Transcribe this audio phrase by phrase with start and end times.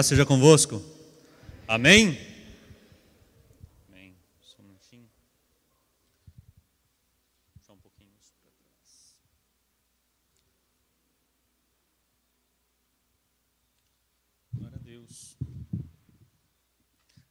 [0.00, 0.82] Paz seja convosco.
[1.68, 2.18] Amém?
[3.86, 4.16] Amém.
[4.40, 5.06] Só um minutinho.
[7.60, 9.14] Só um pouquinho para trás.
[14.54, 15.36] Glória a Deus.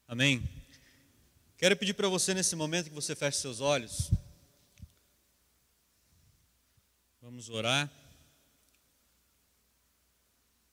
[0.08, 0.48] Amém.
[1.58, 4.12] Quero pedir para você nesse momento que você feche seus olhos.
[7.20, 7.90] Vamos orar.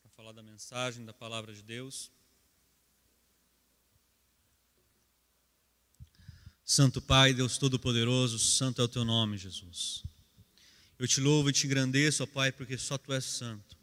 [0.02, 2.10] Para falar da mensagem, da palavra de Deus.
[6.64, 10.02] Santo Pai, Deus Todo-Poderoso, santo é o teu nome, Jesus.
[10.98, 13.76] Eu te louvo e te engrandeço, ó Pai, porque só tu és santo.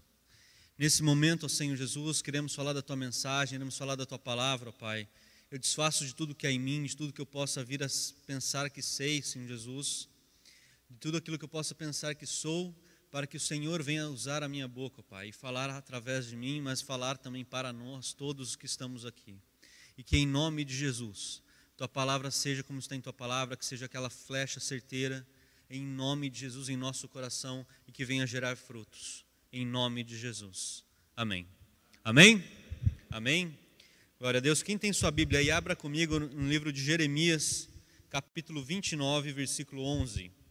[0.78, 4.68] Nesse momento, ó Senhor Jesus, queremos falar da tua mensagem, queremos falar da tua palavra,
[4.68, 5.08] ó Pai.
[5.50, 7.88] Eu desfaço de tudo que há em mim, de tudo que eu possa vir a
[8.28, 10.10] pensar que sei, Senhor Jesus,
[10.90, 12.76] de tudo aquilo que eu possa pensar que sou,
[13.14, 16.60] para que o Senhor venha usar a minha boca, Pai, e falar através de mim,
[16.60, 19.36] mas falar também para nós, todos que estamos aqui.
[19.96, 21.40] E que em nome de Jesus,
[21.78, 25.24] tua palavra seja como está em tua palavra, que seja aquela flecha certeira,
[25.70, 30.18] em nome de Jesus, em nosso coração, e que venha gerar frutos, em nome de
[30.18, 30.84] Jesus.
[31.16, 31.46] Amém.
[32.04, 32.44] Amém?
[33.12, 33.56] Amém?
[34.20, 34.64] Glória a Deus.
[34.64, 37.70] Quem tem sua Bíblia aí, abra comigo no livro de Jeremias,
[38.10, 40.43] capítulo 29, versículo 11.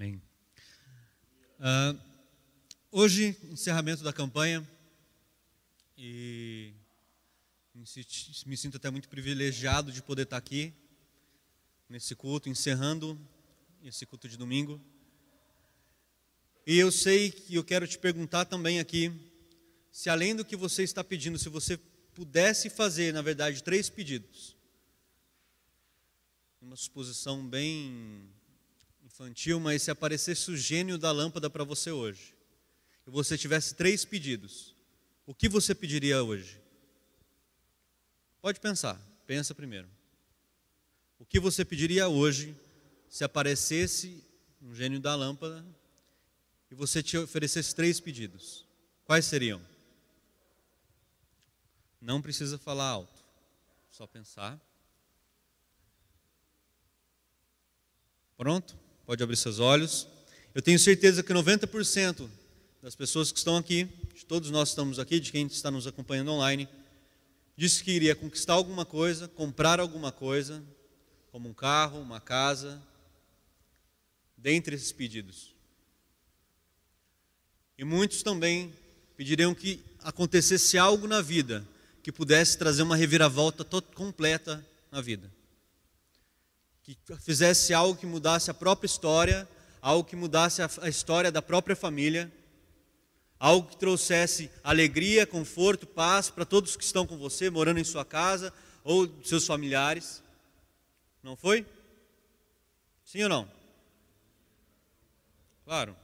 [0.00, 0.22] Amém.
[1.58, 2.00] Uh,
[2.90, 4.66] hoje, encerramento da campanha,
[5.94, 6.72] e
[8.46, 10.72] me sinto até muito privilegiado de poder estar aqui,
[11.86, 13.20] nesse culto, encerrando
[13.84, 14.80] esse culto de domingo.
[16.66, 19.12] E eu sei que eu quero te perguntar também aqui,
[19.92, 21.76] se além do que você está pedindo, se você
[22.14, 24.56] pudesse fazer, na verdade, três pedidos,
[26.58, 28.32] uma suposição bem
[29.20, 32.34] infantil, mas se aparecesse o gênio da lâmpada para você hoje,
[33.06, 34.74] e você tivesse três pedidos,
[35.26, 36.58] o que você pediria hoje?
[38.40, 39.86] Pode pensar, pensa primeiro.
[41.18, 42.56] O que você pediria hoje
[43.10, 44.24] se aparecesse
[44.62, 45.62] um gênio da lâmpada
[46.70, 48.64] e você te oferecesse três pedidos?
[49.04, 49.60] Quais seriam?
[52.00, 53.22] Não precisa falar alto,
[53.90, 54.58] só pensar.
[58.38, 58.79] Pronto?
[59.10, 60.06] Pode abrir seus olhos.
[60.54, 62.30] Eu tenho certeza que 90%
[62.80, 66.30] das pessoas que estão aqui, de todos nós estamos aqui, de quem está nos acompanhando
[66.30, 66.68] online,
[67.56, 70.62] disse que iria conquistar alguma coisa, comprar alguma coisa,
[71.32, 72.80] como um carro, uma casa,
[74.36, 75.56] dentre esses pedidos.
[77.76, 78.72] E muitos também
[79.16, 81.66] pediriam que acontecesse algo na vida
[82.00, 85.39] que pudesse trazer uma reviravolta completa na vida
[86.82, 89.48] que fizesse algo que mudasse a própria história,
[89.80, 92.30] algo que mudasse a, história da própria família,
[93.38, 98.04] algo que trouxesse alegria, conforto, paz para todos que estão com você, morando em sua
[98.04, 98.52] casa
[98.84, 100.22] ou seus familiares.
[101.22, 101.66] Não foi?
[103.04, 103.50] Sim ou não?
[105.64, 105.96] Claro.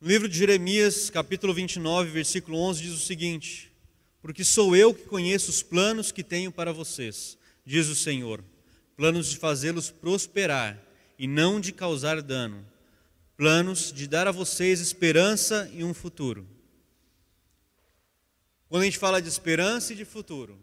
[0.00, 3.71] No livro de Jeremias, capítulo 29, versículo 11, diz o seguinte:
[4.22, 8.42] Porque sou eu que conheço os planos que tenho para vocês, diz o Senhor,
[8.96, 10.80] planos de fazê-los prosperar
[11.18, 12.64] e não de causar dano,
[13.36, 16.46] planos de dar a vocês esperança e um futuro.
[18.68, 20.56] Quando a gente fala de esperança e de futuro,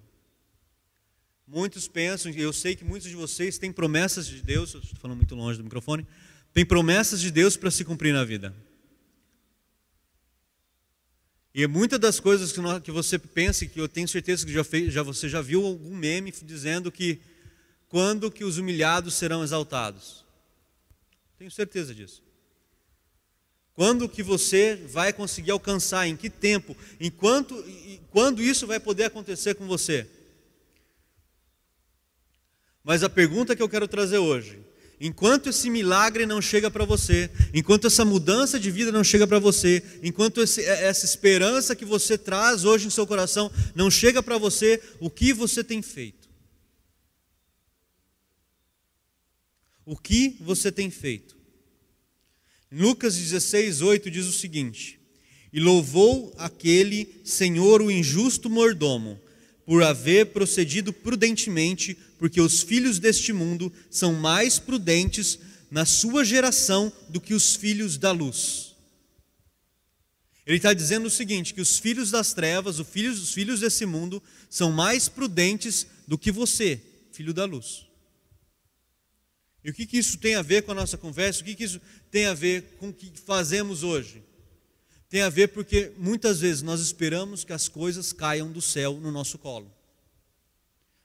[1.45, 5.35] muitos pensam, eu sei que muitos de vocês têm promessas de Deus, estou falando muito
[5.35, 6.07] longe do microfone,
[6.53, 8.55] tem promessas de Deus para se cumprir na vida.
[11.53, 14.63] E muitas das coisas que, nós, que você pensa, que eu tenho certeza que já,
[14.63, 17.19] fez, já você já viu algum meme dizendo que
[17.87, 20.23] quando que os humilhados serão exaltados.
[21.37, 22.21] Tenho certeza disso.
[23.73, 27.55] Quando que você vai conseguir alcançar, em que tempo, enquanto,
[28.11, 30.07] quando isso vai poder acontecer com você?
[32.83, 34.59] Mas a pergunta que eu quero trazer hoje
[35.01, 39.39] Enquanto esse milagre não chega para você, enquanto essa mudança de vida não chega para
[39.39, 44.21] você, enquanto esse, é, essa esperança que você traz hoje em seu coração não chega
[44.21, 46.27] para você, o que você tem feito?
[49.85, 51.37] O que você tem feito?
[52.69, 54.99] Lucas 16, 8 diz o seguinte:
[55.51, 59.19] E louvou aquele Senhor o injusto mordomo,
[59.69, 65.37] por haver procedido prudentemente, porque os filhos deste mundo são mais prudentes
[65.69, 68.73] na sua geração do que os filhos da luz.
[70.43, 73.85] Ele está dizendo o seguinte: que os filhos das trevas, os filhos, os filhos desse
[73.85, 76.81] mundo, são mais prudentes do que você,
[77.11, 77.85] filho da luz.
[79.63, 81.41] E o que, que isso tem a ver com a nossa conversa?
[81.41, 81.79] O que, que isso
[82.09, 84.23] tem a ver com o que fazemos hoje?
[85.09, 89.11] Tem a ver porque muitas vezes nós esperamos que as coisas caiam do céu no
[89.11, 89.73] nosso colo.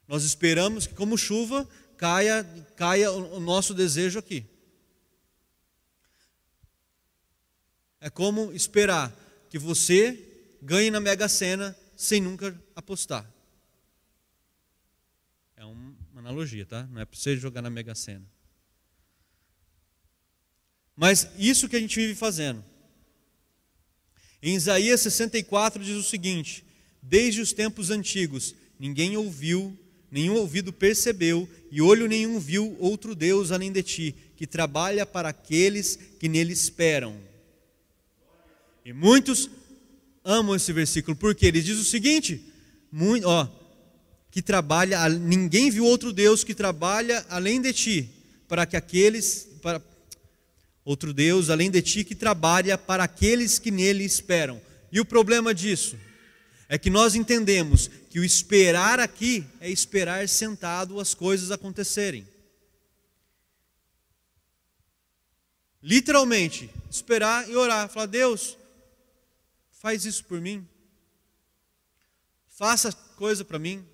[0.06, 1.66] Nós esperamos que, como chuva,
[1.96, 2.44] caia,
[2.76, 4.44] caia o nosso desejo aqui.
[7.98, 9.10] É como esperar
[9.48, 13.26] que você ganhe na Mega Sena sem nunca apostar.
[15.56, 16.82] É uma analogia, tá?
[16.88, 18.26] Não é para você jogar na Mega Sena.
[20.94, 22.62] Mas isso que a gente vive fazendo.
[24.46, 26.62] Em Isaías 64 diz o seguinte:
[27.00, 29.74] Desde os tempos antigos, ninguém ouviu,
[30.10, 35.30] nenhum ouvido percebeu, e olho nenhum viu outro Deus além de ti, que trabalha para
[35.30, 37.16] aqueles que nele esperam.
[38.84, 39.48] E muitos
[40.22, 42.44] amam esse versículo, porque ele diz o seguinte:
[42.92, 43.48] muito, ó,
[44.30, 48.10] que trabalha, ninguém viu outro Deus que trabalha além de ti,
[48.46, 49.80] para que aqueles, para,
[50.84, 54.60] outro Deus além de ti que trabalha para aqueles que nele esperam.
[54.92, 55.98] E o problema disso
[56.68, 62.26] é que nós entendemos que o esperar aqui é esperar sentado as coisas acontecerem.
[65.82, 68.56] Literalmente, esperar e orar, falar: Deus,
[69.84, 70.66] Faz isso por mim.
[72.48, 73.86] Faça coisa para mim.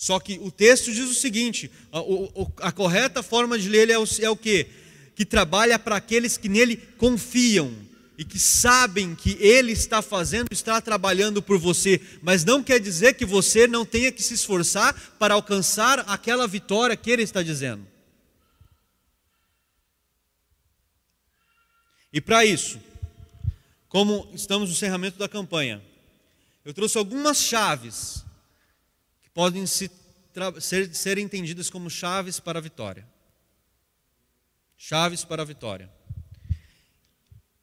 [0.00, 4.04] Só que o texto diz o seguinte: a, a, correta forma de ler é o,
[4.22, 4.66] é o que?
[5.14, 7.70] Que trabalha para aqueles que nele confiam
[8.16, 13.12] e que sabem que ele está fazendo, está trabalhando por você, mas não quer dizer
[13.12, 17.86] que você não tenha que se esforçar para alcançar aquela vitória que ele está dizendo.
[22.10, 22.80] E para isso,
[23.86, 25.82] como estamos no encerramento da campanha,
[26.64, 28.24] eu trouxe algumas chaves
[29.34, 29.90] podem se,
[30.60, 33.06] ser, ser entendidas como chaves para a vitória.
[34.76, 35.90] Chaves para a vitória.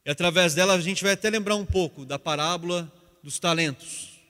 [0.05, 2.91] E através dela a gente vai até lembrar um pouco da parábola
[3.23, 4.21] dos talentos,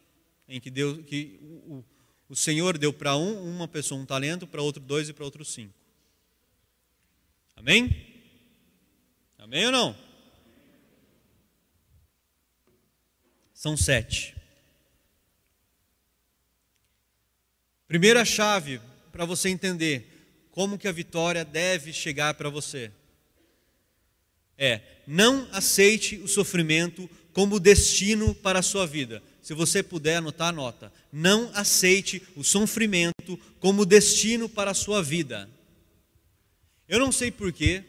[0.47, 1.83] em que, Deus, que o,
[2.29, 5.45] o Senhor deu para um, uma pessoa um talento, para outro dois e para outro
[5.45, 5.73] cinco.
[7.55, 8.05] Amém?
[9.37, 9.95] Amém ou não?
[13.53, 14.36] São sete.
[17.87, 18.81] Primeira chave
[19.11, 20.05] para você entender
[20.51, 22.91] como que a vitória deve chegar para você
[24.57, 29.21] é: não aceite o sofrimento como destino para a sua vida.
[29.41, 30.91] Se você puder anotar, anota.
[31.13, 35.47] Não aceite o sofrimento como destino para a sua vida.
[36.89, 37.83] Eu não sei porquê,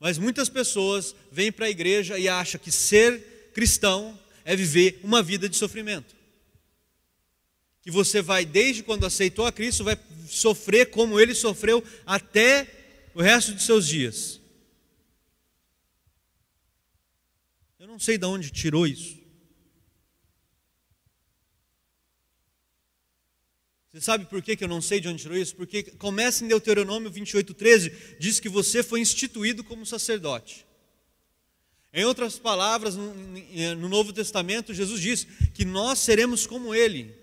[0.00, 5.22] mas muitas pessoas vêm para a igreja e acham que ser cristão é viver uma
[5.22, 6.14] vida de sofrimento.
[7.84, 9.96] Que você vai, desde quando aceitou a Cristo, vai
[10.26, 12.66] sofrer como ele sofreu até
[13.14, 14.40] o resto de seus dias.
[17.78, 19.22] Eu não sei de onde tirou isso.
[23.92, 25.54] Você sabe por que eu não sei de onde tirou isso?
[25.54, 30.66] Porque começa em Deuteronômio 28, 13, diz que você foi instituído como sacerdote.
[31.92, 35.24] Em outras palavras, no Novo Testamento, Jesus diz
[35.54, 37.14] que nós seremos como Ele,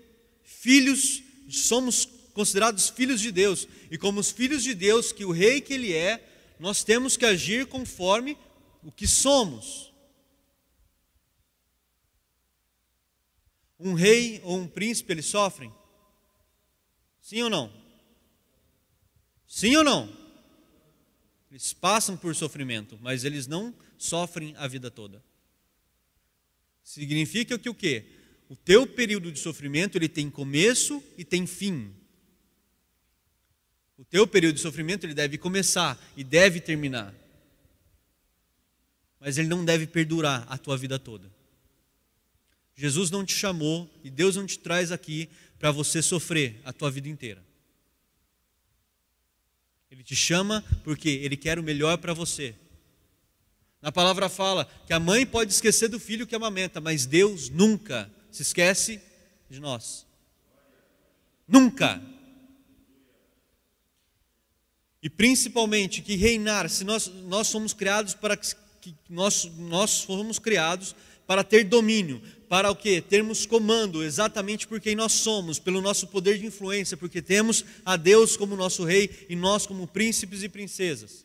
[0.62, 5.60] filhos, somos considerados filhos de Deus, e como os filhos de Deus, que o Rei
[5.60, 6.24] que Ele é,
[6.56, 8.38] nós temos que agir conforme
[8.84, 9.92] o que somos.
[13.76, 15.74] Um rei ou um príncipe, eles sofrem?
[17.20, 17.72] Sim ou não?
[19.48, 20.16] Sim ou não?
[21.50, 25.20] Eles passam por sofrimento, mas eles não sofrem a vida toda.
[26.84, 28.21] Significa que o quê?
[28.52, 31.90] O teu período de sofrimento, ele tem começo e tem fim.
[33.96, 37.14] O teu período de sofrimento, ele deve começar e deve terminar.
[39.18, 41.32] Mas ele não deve perdurar a tua vida toda.
[42.76, 46.90] Jesus não te chamou e Deus não te traz aqui para você sofrer a tua
[46.90, 47.42] vida inteira.
[49.90, 52.54] Ele te chama porque ele quer o melhor para você.
[53.80, 58.12] Na palavra fala que a mãe pode esquecer do filho que amamenta, mas Deus nunca
[58.32, 59.00] se esquece
[59.48, 60.06] de nós.
[61.46, 62.02] Nunca.
[65.02, 70.96] E principalmente que reinar, se nós, nós somos criados para que nós, nós fomos criados
[71.26, 73.00] para ter domínio, para o que?
[73.00, 77.96] Termos comando, exatamente por quem nós somos, pelo nosso poder de influência, porque temos a
[77.96, 81.24] Deus como nosso rei e nós como príncipes e princesas.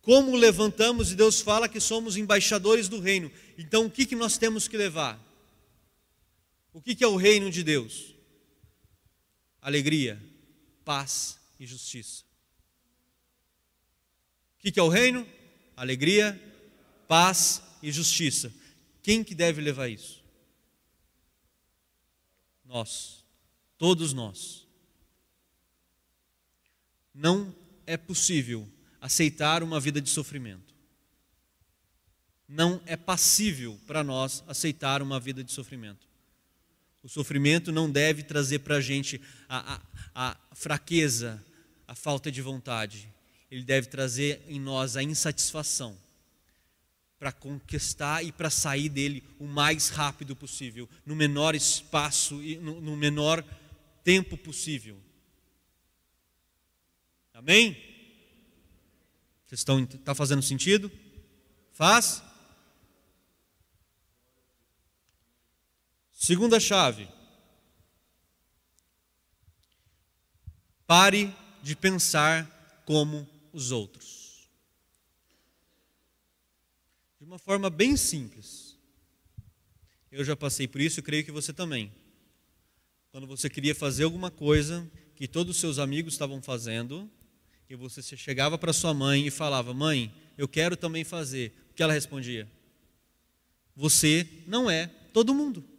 [0.00, 3.30] Como levantamos e Deus fala que somos embaixadores do reino.
[3.58, 5.25] Então o que, que nós temos que levar?
[6.76, 8.14] O que, é o reino de Deus?
[9.62, 10.22] Alegria,
[10.84, 12.22] paz e justiça.
[14.58, 15.26] O que é o reino?
[15.74, 16.38] Alegria,
[17.08, 18.52] paz e justiça.
[19.02, 20.22] Quem que deve levar isso?
[22.62, 23.24] Nós,
[23.78, 24.66] todos nós.
[27.14, 27.56] Não
[27.86, 28.68] é possível
[29.00, 30.74] aceitar uma vida de sofrimento.
[32.46, 36.06] Não é passível para nós aceitar uma vida de sofrimento.
[37.06, 39.80] O sofrimento não deve trazer para a gente a,
[40.12, 41.40] a fraqueza,
[41.86, 43.08] a falta de vontade.
[43.48, 45.96] Ele deve trazer em nós a insatisfação
[47.16, 52.80] para conquistar e para sair dele o mais rápido possível, no menor espaço e no,
[52.80, 53.40] no menor
[54.02, 55.00] tempo possível.
[57.32, 57.74] Amém?
[59.46, 60.90] Vocês estão está fazendo sentido?
[61.72, 62.20] Faz?
[66.16, 67.06] Segunda chave.
[70.86, 71.32] Pare
[71.62, 74.16] de pensar como os outros.
[77.18, 78.78] de uma forma bem simples.
[80.12, 81.92] Eu já passei por isso e creio que você também.
[83.10, 87.10] Quando você queria fazer alguma coisa que todos os seus amigos estavam fazendo,
[87.68, 91.52] e você chegava para sua mãe e falava: Mãe, eu quero também fazer.
[91.70, 92.48] O que ela respondia?
[93.74, 95.75] Você não é todo mundo.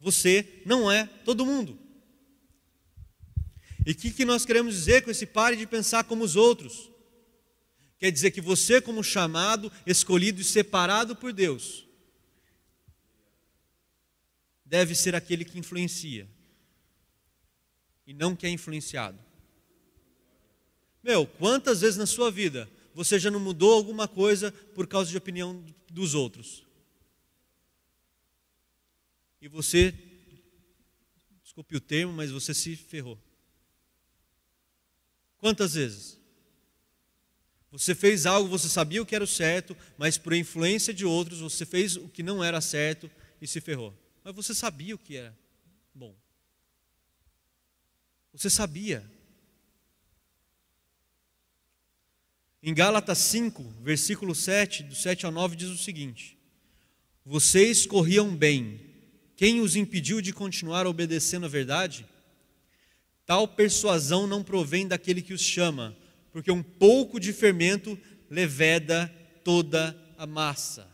[0.00, 1.78] Você não é todo mundo.
[3.86, 6.90] E o que, que nós queremos dizer com esse pare de pensar como os outros?
[7.98, 11.86] Quer dizer que você, como chamado, escolhido e separado por Deus,
[14.64, 16.26] deve ser aquele que influencia
[18.06, 19.18] e não que é influenciado.
[21.02, 25.16] Meu, quantas vezes na sua vida você já não mudou alguma coisa por causa de
[25.16, 26.69] opinião dos outros?
[29.40, 29.94] E você,
[31.42, 33.18] desculpe o termo, mas você se ferrou.
[35.38, 36.20] Quantas vezes?
[37.70, 41.40] Você fez algo, você sabia o que era o certo, mas por influência de outros
[41.40, 43.96] você fez o que não era certo e se ferrou.
[44.24, 45.36] Mas você sabia o que era
[45.94, 46.14] bom.
[48.32, 49.08] Você sabia.
[52.62, 56.36] Em Gálatas 5, versículo 7, do 7 ao 9, diz o seguinte:
[57.24, 58.89] Vocês corriam bem,
[59.40, 62.06] quem os impediu de continuar obedecendo a verdade?
[63.24, 65.96] Tal persuasão não provém daquele que os chama
[66.30, 69.08] porque um pouco de fermento leveda
[69.42, 70.86] toda a massa.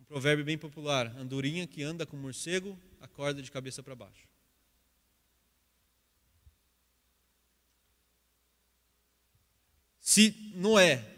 [0.00, 4.26] Um provérbio bem popular: andorinha que anda com morcego, acorda de cabeça para baixo.
[10.00, 11.08] Se Noé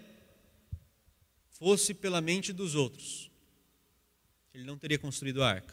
[1.48, 3.27] fosse pela mente dos outros,
[4.58, 5.72] ele não teria construído a arca.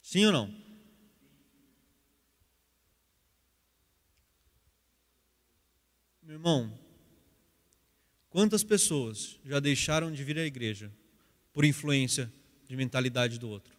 [0.00, 0.46] Sim ou não?
[6.22, 6.78] Meu irmão,
[8.28, 10.92] quantas pessoas já deixaram de vir à igreja
[11.52, 12.32] por influência
[12.68, 13.76] de mentalidade do outro?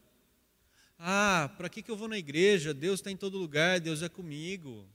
[1.00, 2.74] Ah, para que, que eu vou na igreja?
[2.74, 4.86] Deus está em todo lugar, Deus é comigo.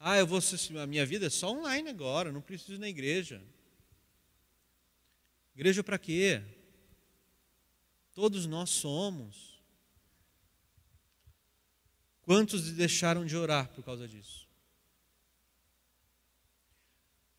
[0.00, 0.40] Ah, eu vou
[0.80, 3.42] a minha vida é só online agora, não preciso ir na igreja.
[5.54, 6.42] Igreja para quê?
[8.14, 9.60] Todos nós somos.
[12.22, 14.48] Quantos deixaram de orar por causa disso?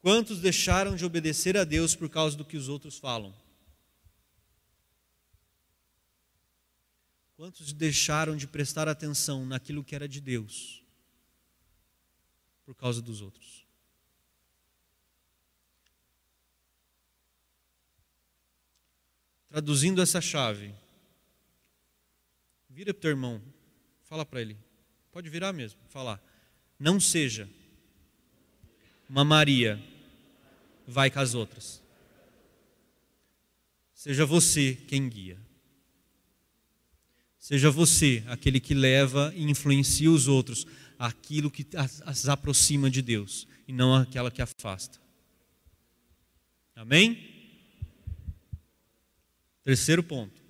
[0.01, 3.33] Quantos deixaram de obedecer a Deus por causa do que os outros falam?
[7.37, 10.83] Quantos deixaram de prestar atenção naquilo que era de Deus
[12.65, 13.62] por causa dos outros?
[19.53, 20.73] Traduzindo essa chave,
[22.67, 23.39] vira para o teu irmão,
[24.01, 24.57] fala para ele:
[25.11, 26.19] Pode virar mesmo, falar.
[26.79, 27.47] Não seja
[29.07, 29.79] uma Maria,
[30.87, 31.83] vai com as outras.
[33.93, 35.37] Seja você quem guia.
[37.37, 40.65] Seja você aquele que leva e influencia os outros
[40.97, 44.99] aquilo que as aproxima de Deus e não aquela que afasta.
[46.75, 47.32] Amém?
[49.63, 50.43] Terceiro ponto.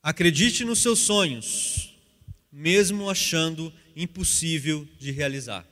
[0.00, 1.96] Acredite nos seus sonhos,
[2.52, 5.66] mesmo achando impossível de realizar.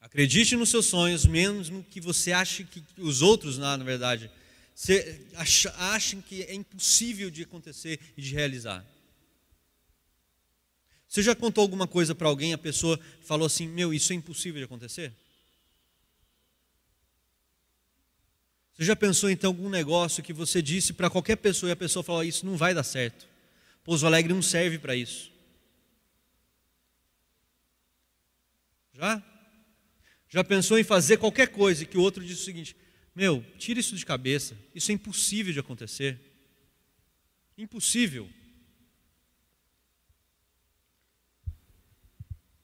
[0.00, 4.30] Acredite nos seus sonhos, mesmo que você ache que os outros, na verdade,
[5.76, 8.84] achem que é impossível de acontecer e de realizar.
[11.10, 14.60] Você já contou alguma coisa para alguém, a pessoa falou assim: Meu, isso é impossível
[14.60, 15.12] de acontecer?
[18.72, 21.76] Você já pensou em então algum negócio que você disse para qualquer pessoa e a
[21.76, 23.26] pessoa falou: Isso não vai dar certo?
[23.82, 25.32] Pouso Alegre não serve para isso.
[28.94, 29.20] Já?
[30.28, 32.76] Já pensou em fazer qualquer coisa que o outro disse o seguinte:
[33.16, 36.20] Meu, tira isso de cabeça, isso é impossível de acontecer.
[37.58, 38.30] Impossível.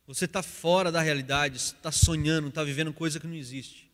[0.07, 3.91] Você está fora da realidade, está sonhando, está vivendo coisa que não existe.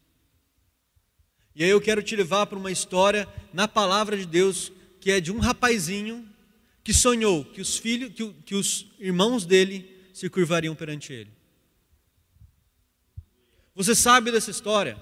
[1.54, 5.20] E aí eu quero te levar para uma história na palavra de Deus que é
[5.20, 6.28] de um rapazinho
[6.84, 11.30] que sonhou que os filhos, que, que os irmãos dele se curvariam perante ele.
[13.74, 14.98] Você sabe dessa história?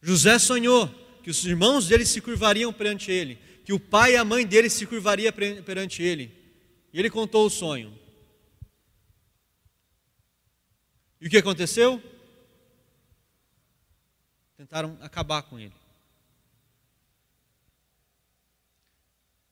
[0.00, 0.88] José sonhou
[1.22, 4.68] que os irmãos dele se curvariam perante ele, que o pai e a mãe dele
[4.68, 6.32] se curvaria perante ele.
[6.92, 7.96] E ele contou o sonho.
[11.22, 12.02] E o que aconteceu?
[14.56, 15.72] Tentaram acabar com ele.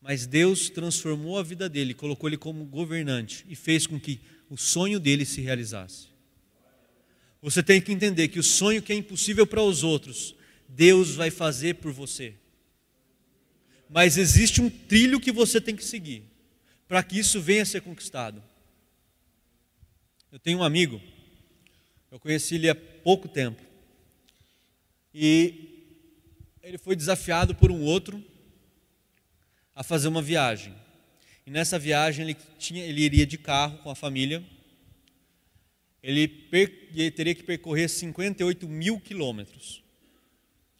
[0.00, 4.57] Mas Deus transformou a vida dele, colocou ele como governante e fez com que o
[4.57, 6.09] sonho dele se realizasse.
[7.41, 10.35] Você tem que entender que o sonho que é impossível para os outros,
[10.69, 12.35] Deus vai fazer por você.
[13.89, 16.25] Mas existe um trilho que você tem que seguir
[16.89, 18.43] para que isso venha a ser conquistado.
[20.33, 21.00] Eu tenho um amigo
[22.11, 23.62] eu conheci ele há pouco tempo.
[25.15, 25.71] E
[26.63, 28.23] ele foi desafiado por um outro
[29.75, 30.75] a fazer uma viagem.
[31.47, 34.45] E nessa viagem ele, tinha, ele iria de carro com a família.
[36.02, 39.82] Ele, per, ele teria que percorrer 58 mil quilômetros.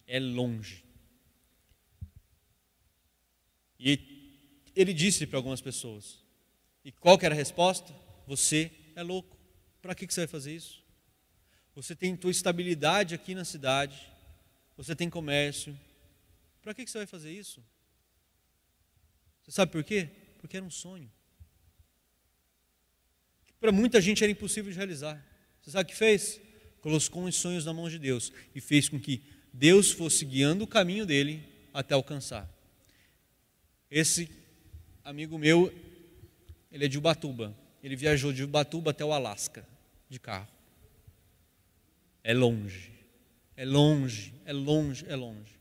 [0.07, 0.85] É longe.
[3.78, 3.98] E
[4.74, 6.18] ele disse para algumas pessoas.
[6.85, 7.94] E qual que era a resposta?
[8.26, 9.37] Você é louco.
[9.81, 10.79] Para que, que você vai fazer isso?
[11.74, 14.11] Você tem tua estabilidade aqui na cidade,
[14.76, 15.78] você tem comércio.
[16.62, 17.62] Para que você vai fazer isso?
[19.42, 20.09] Você sabe por quê?
[20.38, 21.11] Porque era um sonho.
[23.59, 25.22] Para muita gente era impossível de realizar.
[25.61, 26.40] Você sabe o que fez?
[26.80, 30.66] Colocou os sonhos na mão de Deus e fez com que Deus fosse guiando o
[30.66, 32.48] caminho dele até alcançar.
[33.90, 34.30] Esse
[35.04, 35.72] amigo meu,
[36.70, 37.54] ele é de Ubatuba.
[37.83, 39.66] Ele viajou de Ubatuba até o Alasca
[40.09, 40.60] de carro.
[42.22, 42.92] É longe,
[43.56, 45.59] é longe, é longe, é longe.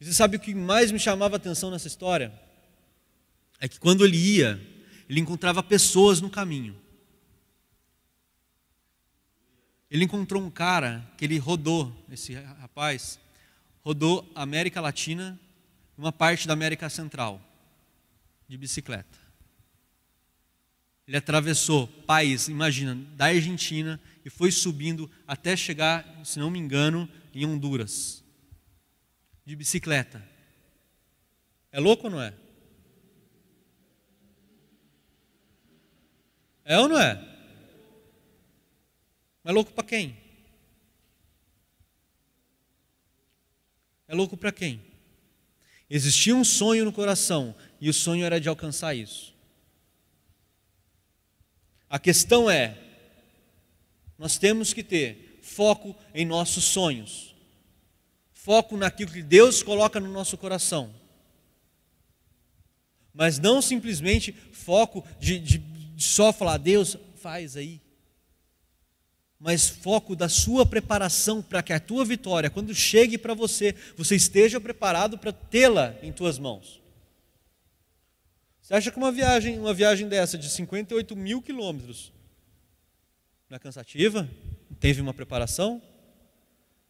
[0.00, 2.32] E você sabe o que mais me chamava a atenção nessa história?
[3.60, 4.60] É que quando ele ia,
[5.08, 6.76] ele encontrava pessoas no caminho.
[9.90, 13.20] Ele encontrou um cara que ele rodou, esse rapaz,
[13.82, 15.38] rodou a América Latina,
[15.96, 17.40] uma parte da América Central,
[18.48, 19.18] de bicicleta.
[21.06, 27.08] Ele atravessou país, imagina, da Argentina e foi subindo até chegar, se não me engano,
[27.34, 28.22] em Honduras.
[29.44, 30.26] De bicicleta.
[31.70, 32.34] É louco ou não é?
[36.64, 37.14] É ou não é?
[39.42, 40.16] Mas é louco para quem?
[44.06, 44.80] É louco para quem?
[45.90, 49.34] Existia um sonho no coração e o sonho era de alcançar isso.
[51.88, 52.78] A questão é:
[54.22, 57.34] nós temos que ter foco em nossos sonhos,
[58.32, 60.94] foco naquilo que Deus coloca no nosso coração,
[63.12, 65.60] mas não simplesmente foco de, de,
[65.96, 67.80] só falar, Deus, faz aí,
[69.40, 74.14] mas foco da sua preparação para que a tua vitória, quando chegue para você, você
[74.14, 76.80] esteja preparado para tê-la em tuas mãos.
[78.60, 82.12] Você acha que uma viagem, uma viagem dessa de 58 mil quilômetros
[83.52, 84.26] não é cansativa?
[84.80, 85.82] Teve uma preparação?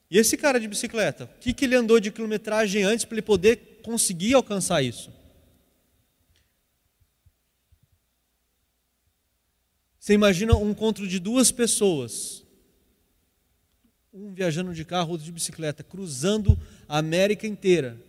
[0.08, 3.22] E esse cara de bicicleta, o que, que ele andou de quilometragem antes para ele
[3.22, 5.12] poder conseguir alcançar isso?
[9.98, 12.44] Você imagina um encontro de duas pessoas,
[14.12, 16.56] um viajando de carro, outro de bicicleta, cruzando
[16.88, 18.00] a América inteira.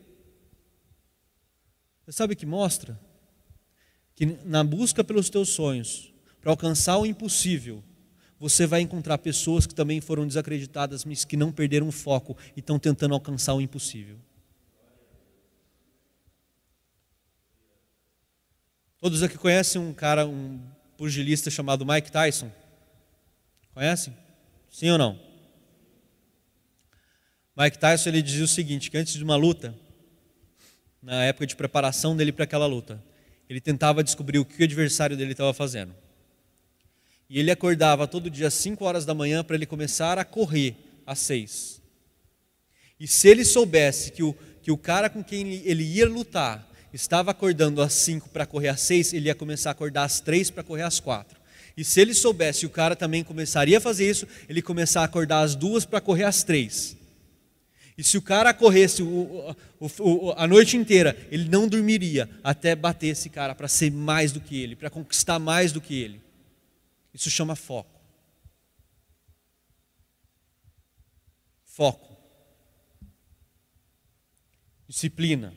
[2.06, 3.00] Você sabe o que mostra?
[4.14, 7.84] Que na busca pelos teus sonhos, para alcançar o impossível,
[8.44, 12.60] você vai encontrar pessoas que também foram desacreditadas, mas que não perderam o foco e
[12.60, 14.18] estão tentando alcançar o impossível.
[19.00, 20.60] Todos aqui conhecem um cara, um
[20.98, 22.52] pugilista chamado Mike Tyson?
[23.74, 24.14] Conhecem?
[24.70, 25.18] Sim ou não?
[27.56, 29.74] Mike Tyson ele dizia o seguinte, que antes de uma luta,
[31.02, 33.02] na época de preparação dele para aquela luta,
[33.48, 36.03] ele tentava descobrir o que o adversário dele estava fazendo.
[37.34, 40.76] E ele acordava todo dia às 5 horas da manhã para ele começar a correr
[41.04, 41.82] às 6.
[43.00, 47.32] E se ele soubesse que o, que o cara com quem ele ia lutar estava
[47.32, 50.62] acordando às 5 para correr às 6, ele ia começar a acordar às 3 para
[50.62, 51.42] correr às 4.
[51.76, 55.06] E se ele soubesse que o cara também começaria a fazer isso, ele começar a
[55.06, 56.96] acordar às 2 para correr às 3.
[57.98, 62.76] E se o cara corresse o, o, o, a noite inteira, ele não dormiria até
[62.76, 66.22] bater esse cara para ser mais do que ele, para conquistar mais do que ele.
[67.14, 68.02] Isso chama foco.
[71.64, 72.18] Foco.
[74.88, 75.54] Disciplina.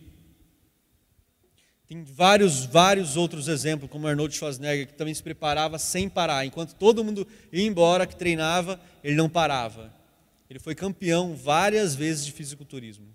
[1.86, 6.44] Tem vários, vários outros exemplos, como Arnold Schwarzenegger, que também se preparava sem parar.
[6.44, 9.94] Enquanto todo mundo ia embora, que treinava, ele não parava.
[10.50, 13.06] Ele foi campeão várias vezes de fisiculturismo.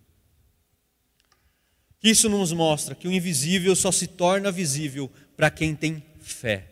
[2.02, 6.71] Isso nos mostra que o invisível só se torna visível para quem tem fé.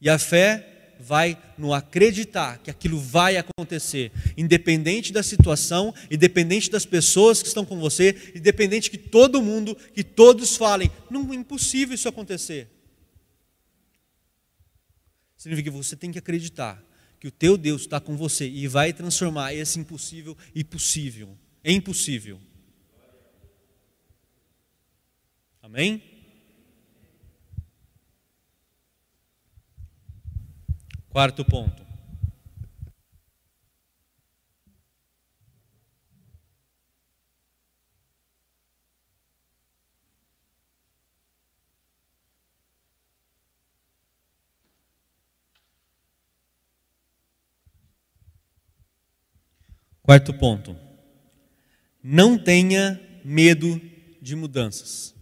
[0.00, 6.86] E a fé vai no acreditar que aquilo vai acontecer, independente da situação, independente das
[6.86, 11.94] pessoas que estão com você, independente que todo mundo, que todos falem, não é impossível
[11.94, 12.68] isso acontecer.
[15.36, 16.82] Significa que você tem que acreditar
[17.20, 21.80] que o teu Deus está com você e vai transformar esse impossível em possível, em
[21.80, 22.40] possível.
[25.62, 26.15] Amém?
[31.16, 31.82] Quarto ponto.
[50.02, 50.76] Quarto ponto.
[52.02, 53.80] Não tenha medo
[54.20, 55.14] de mudanças.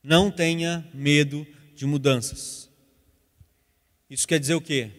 [0.00, 2.71] Não tenha medo de mudanças.
[4.12, 4.90] Isso quer dizer o quê?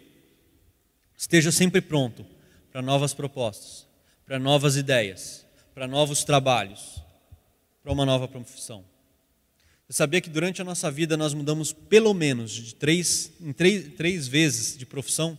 [1.15, 2.25] Esteja sempre pronto
[2.71, 3.87] para novas propostas,
[4.25, 5.45] para novas ideias,
[5.75, 6.99] para novos trabalhos,
[7.83, 8.83] para uma nova profissão.
[9.87, 13.93] Você sabia que durante a nossa vida nós mudamos pelo menos de três, em três,
[13.93, 15.37] três vezes de profissão?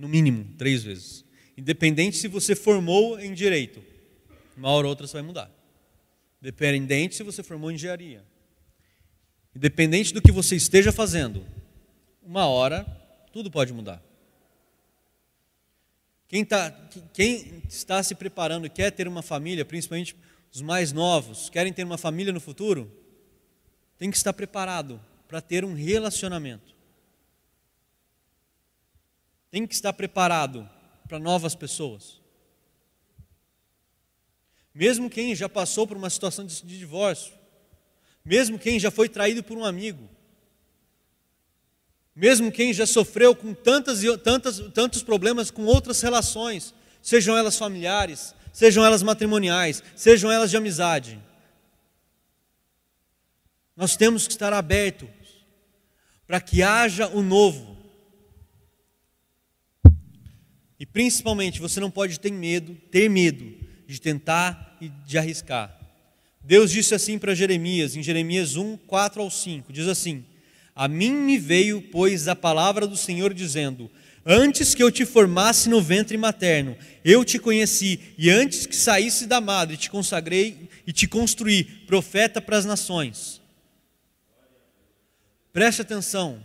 [0.00, 1.24] no mínimo, três vezes.
[1.58, 3.84] Independente se você formou em direito,
[4.56, 5.50] uma hora ou outra você vai mudar.
[6.40, 8.24] Independente se você formou em engenharia.
[9.54, 11.44] Independente do que você esteja fazendo,
[12.22, 12.84] uma hora
[13.32, 14.02] tudo pode mudar.
[16.28, 16.70] Quem, tá,
[17.12, 20.14] quem está se preparando e quer ter uma família, principalmente
[20.52, 22.90] os mais novos, querem ter uma família no futuro,
[23.98, 26.70] tem que estar preparado para ter um relacionamento
[29.50, 30.68] tem que estar preparado
[31.08, 32.20] para novas pessoas.
[34.72, 37.34] Mesmo quem já passou por uma situação de divórcio,
[38.24, 40.08] mesmo quem já foi traído por um amigo,
[42.14, 48.34] mesmo quem já sofreu com tantas tantas, tantos problemas com outras relações, sejam elas familiares,
[48.52, 51.18] sejam elas matrimoniais, sejam elas de amizade.
[53.76, 55.08] Nós temos que estar abertos
[56.26, 57.80] para que haja o novo,
[60.80, 63.54] E principalmente, você não pode ter medo, ter medo
[63.86, 65.78] de tentar e de arriscar.
[66.42, 70.24] Deus disse assim para Jeremias, em Jeremias 1, 4 ao 5, diz assim:
[70.74, 73.90] A mim me veio, pois, a palavra do Senhor dizendo:
[74.24, 79.26] Antes que eu te formasse no ventre materno, eu te conheci, e antes que saísse
[79.26, 83.40] da madre, te consagrei e te construí profeta para as nações.
[85.52, 86.42] Preste atenção,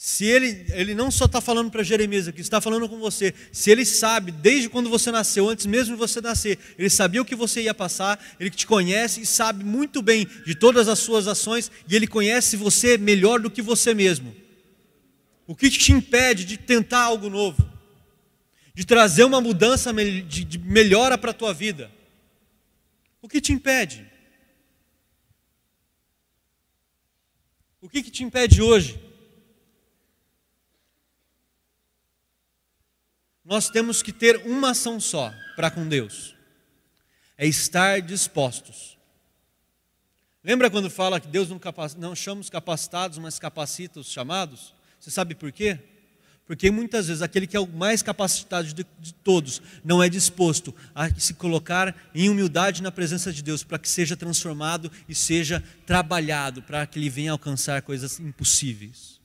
[0.00, 3.68] se ele, ele não só está falando para Jeremias aqui, está falando com você, se
[3.68, 7.34] ele sabe, desde quando você nasceu, antes mesmo de você nascer, ele sabia o que
[7.34, 11.68] você ia passar, ele te conhece e sabe muito bem de todas as suas ações,
[11.88, 14.32] e ele conhece você melhor do que você mesmo.
[15.48, 17.68] O que te impede de tentar algo novo?
[18.72, 21.90] De trazer uma mudança de, de melhora para a tua vida?
[23.20, 24.06] O que te impede?
[27.80, 29.07] O que, que te impede hoje?
[33.48, 36.36] Nós temos que ter uma ação só para com Deus:
[37.36, 38.98] é estar dispostos.
[40.44, 41.58] Lembra quando fala que Deus não,
[41.96, 44.74] não chama os capacitados, mas capacita os chamados?
[45.00, 45.78] Você sabe por quê?
[46.46, 50.74] Porque muitas vezes aquele que é o mais capacitado de, de, todos não é disposto
[50.94, 55.62] a se colocar em humildade na presença de Deus para que seja transformado e seja
[55.86, 59.17] trabalhado para que ele venha alcançar coisas impossíveis.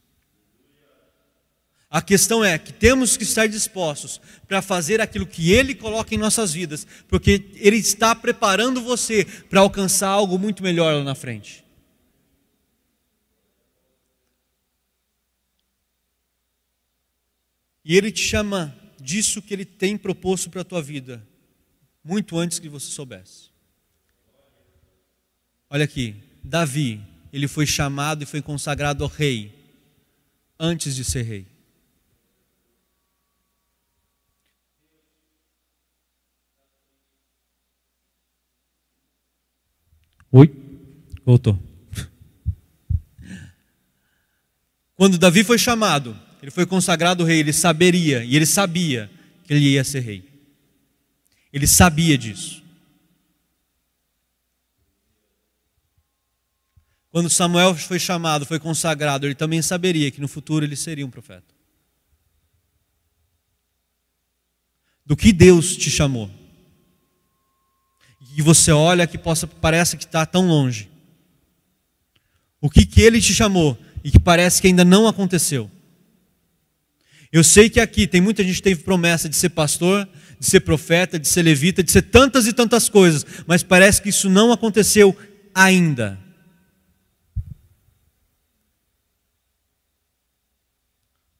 [1.93, 6.17] A questão é que temos que estar dispostos para fazer aquilo que Ele coloca em
[6.17, 11.63] nossas vidas, porque Ele está preparando você para alcançar algo muito melhor lá na frente.
[17.86, 21.23] E Ele te chama disso que Ele tem proposto para a tua vida,
[22.03, 23.51] muito antes que você soubesse.
[25.69, 26.99] Olha aqui, Davi,
[27.32, 29.53] ele foi chamado e foi consagrado rei,
[30.60, 31.53] antes de ser rei.
[40.36, 40.52] Oi?
[41.24, 41.60] Voltou.
[44.96, 49.12] Quando Davi foi chamado, ele foi consagrado rei, ele saberia, e ele sabia
[49.43, 50.28] que ele ia ser rei.
[51.52, 52.63] Ele sabia disso.
[57.12, 61.12] Quando Samuel foi chamado, foi consagrado, ele também saberia que no futuro ele seria um
[61.12, 61.54] profeta.
[65.06, 66.42] Do que Deus te chamou.
[68.36, 70.89] E você olha que possa, parece que está tão longe.
[72.60, 75.69] O que, que ele te chamou e que parece que ainda não aconteceu.
[77.32, 80.08] Eu sei que aqui tem muita gente que teve promessa de ser pastor,
[80.39, 84.10] de ser profeta, de ser levita, de ser tantas e tantas coisas, mas parece que
[84.10, 85.17] isso não aconteceu
[85.54, 86.19] ainda.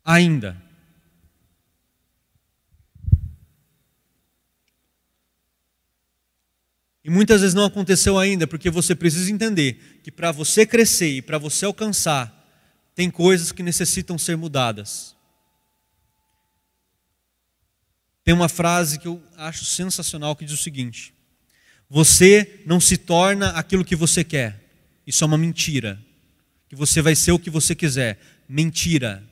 [0.06, 0.63] Ainda.
[7.04, 11.22] E muitas vezes não aconteceu ainda, porque você precisa entender que para você crescer e
[11.22, 12.32] para você alcançar,
[12.96, 15.14] tem coisas que necessitam ser mudadas.
[18.24, 21.14] Tem uma frase que eu acho sensacional que diz o seguinte:
[21.90, 24.62] Você não se torna aquilo que você quer.
[25.06, 26.02] Isso é uma mentira.
[26.70, 28.18] Que você vai ser o que você quiser.
[28.48, 29.28] Mentira.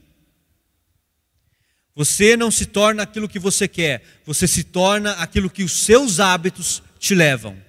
[1.96, 6.20] Você não se torna aquilo que você quer, você se torna aquilo que os seus
[6.20, 7.60] hábitos te levam.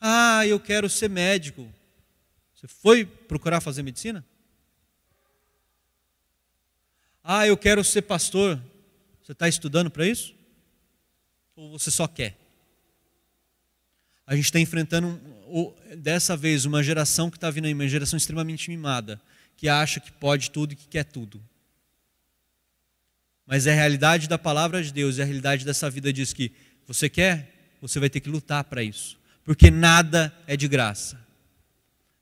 [0.00, 1.68] Ah, eu quero ser médico.
[2.54, 4.24] Você foi procurar fazer medicina?
[7.22, 8.62] Ah, eu quero ser pastor.
[9.20, 10.36] Você está estudando para isso?
[11.56, 12.38] Ou você só quer?
[14.24, 15.20] A gente está enfrentando,
[15.96, 19.20] dessa vez, uma geração que está vindo aí, uma geração extremamente mimada,
[19.56, 21.42] que acha que pode tudo e que quer tudo.
[23.48, 26.52] Mas a realidade da palavra de Deus e a realidade dessa vida diz que
[26.86, 29.18] você quer, você vai ter que lutar para isso.
[29.42, 31.18] Porque nada é de graça.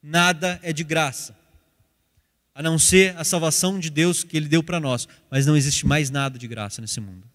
[0.03, 1.37] Nada é de graça
[2.57, 5.07] a não ser a salvação de Deus que Ele deu para nós.
[5.31, 7.29] Mas não existe mais nada de graça nesse mundo.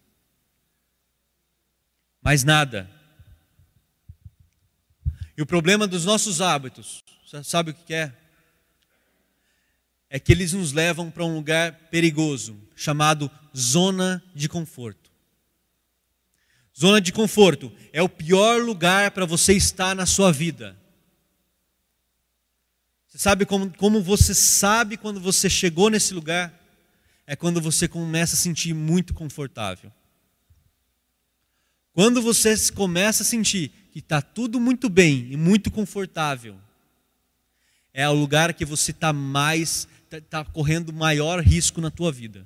[2.24, 2.90] Mais nada.
[5.38, 7.04] E o problema dos nossos hábitos,
[7.44, 8.12] sabe o que é?
[10.12, 15.10] É que eles nos levam para um lugar perigoso, chamado zona de conforto.
[16.78, 20.78] Zona de conforto é o pior lugar para você estar na sua vida.
[23.08, 26.54] Você sabe como, como você sabe quando você chegou nesse lugar?
[27.26, 29.91] É quando você começa a sentir muito confortável.
[31.93, 36.58] Quando você começa a sentir que está tudo muito bem e muito confortável,
[37.93, 42.45] é o lugar que você está mais, está tá correndo maior risco na tua vida.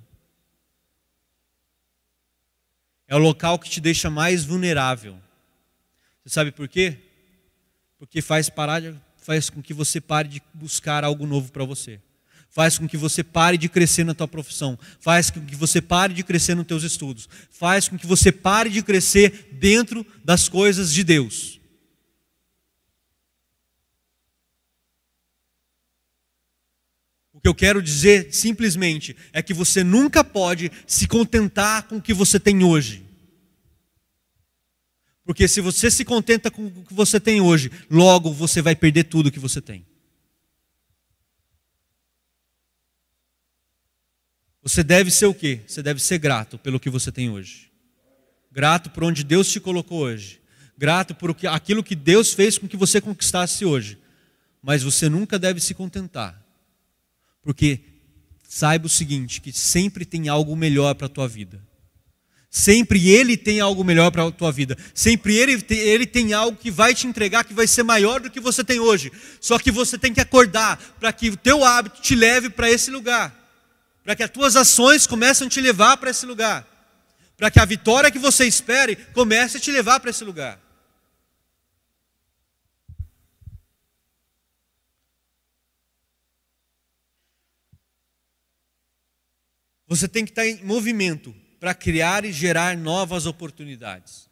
[3.07, 5.17] É o local que te deixa mais vulnerável.
[6.23, 6.97] Você sabe por quê?
[7.97, 8.81] Porque faz parar
[9.17, 11.99] faz com que você pare de buscar algo novo para você.
[12.49, 14.77] Faz com que você pare de crescer na tua profissão.
[14.99, 17.27] Faz com que você pare de crescer nos teus estudos.
[17.49, 21.59] Faz com que você pare de crescer dentro das coisas de Deus.
[27.45, 32.11] Que eu quero dizer simplesmente é que você nunca pode se contentar com o que
[32.11, 33.05] você tem hoje.
[35.23, 39.03] Porque se você se contenta com o que você tem hoje, logo você vai perder
[39.03, 39.85] tudo que você tem.
[44.63, 45.61] Você deve ser o quê?
[45.67, 47.71] Você deve ser grato pelo que você tem hoje.
[48.51, 50.41] Grato por onde Deus te colocou hoje.
[50.75, 53.99] Grato por aquilo que Deus fez com que você conquistasse hoje.
[54.63, 56.43] Mas você nunca deve se contentar.
[57.45, 57.79] Porque
[58.49, 61.61] saiba o seguinte, que sempre tem algo melhor para a tua vida.
[62.49, 64.77] Sempre Ele tem algo melhor para a tua vida.
[64.93, 68.31] Sempre ele tem, ele tem algo que vai te entregar, que vai ser maior do
[68.31, 69.11] que você tem hoje.
[69.41, 72.89] Só que você tem que acordar para que o teu hábito te leve para esse
[72.89, 73.35] lugar.
[74.05, 76.65] Para que as tuas ações comecem a te levar para esse lugar.
[77.35, 80.57] Para que a vitória que você espere comece a te levar para esse lugar.
[89.95, 94.29] Você tem que estar em movimento para criar e gerar novas oportunidades.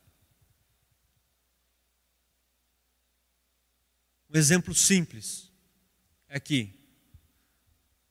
[4.29, 5.49] Um exemplo simples
[6.27, 6.69] é que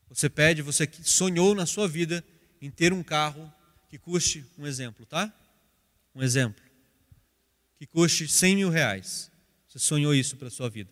[0.09, 2.25] você pede, você sonhou na sua vida
[2.59, 3.53] em ter um carro
[3.87, 5.31] que custe, um exemplo, tá?
[6.15, 6.65] Um exemplo.
[7.77, 9.31] Que custe 100 mil reais.
[9.69, 10.91] Você sonhou isso para a sua vida.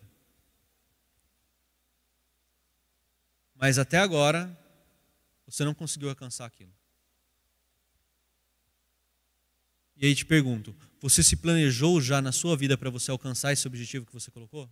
[3.55, 4.60] Mas até agora,
[5.51, 6.71] você não conseguiu alcançar aquilo.
[9.97, 13.67] E aí te pergunto: você se planejou já na sua vida para você alcançar esse
[13.67, 14.69] objetivo que você colocou?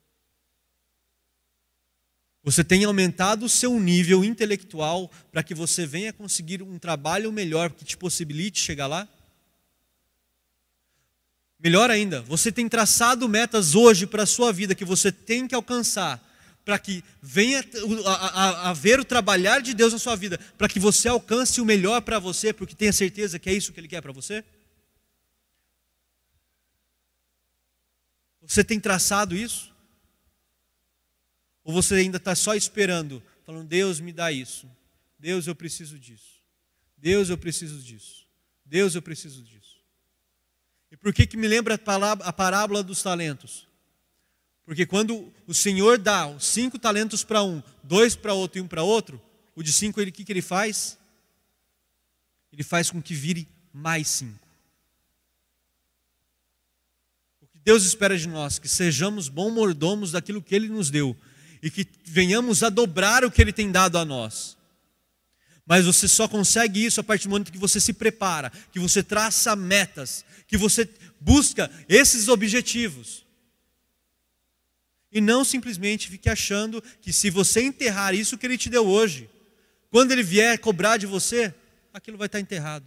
[2.42, 7.70] Você tem aumentado o seu nível intelectual para que você venha conseguir um trabalho melhor
[7.72, 9.08] que te possibilite chegar lá?
[11.60, 15.54] Melhor ainda, você tem traçado metas hoje para a sua vida que você tem que
[15.54, 16.24] alcançar,
[16.70, 17.66] para que venha
[18.06, 22.00] a, ver o trabalhar de Deus na sua vida, para que você alcance o melhor
[22.00, 24.46] para você, porque tenha certeza que é isso que Ele quer para você?
[28.44, 29.74] Você tem traçado isso?
[31.64, 34.70] Ou você ainda está só esperando, falando, Deus me dá isso,
[35.18, 36.40] Deus eu preciso disso,
[36.96, 38.28] Deus eu preciso disso,
[38.64, 39.80] Deus eu preciso disso.
[40.92, 43.69] E por que, que me lembra a parábola dos talentos?
[44.70, 48.68] Porque quando o Senhor dá os cinco talentos para um, dois para outro e um
[48.68, 49.20] para outro,
[49.56, 50.96] o de cinco, ele, o que, que ele faz?
[52.54, 54.48] Ele faz com que vire mais cinco.
[57.66, 61.18] Deus espera de nós que sejamos bons mordomos daquilo que Ele nos deu
[61.64, 64.56] e que venhamos a dobrar o que Ele tem dado a nós.
[65.66, 69.02] Mas você só consegue isso a partir do momento que você se prepara, que você
[69.02, 70.88] traça metas, que você
[71.20, 73.28] busca esses objetivos.
[75.12, 79.30] E não simplesmente fique achando que se você enterrar isso que Ele te deu hoje,
[79.90, 81.54] quando Ele vier cobrar de você,
[81.94, 82.86] aquilo vai estar enterrado.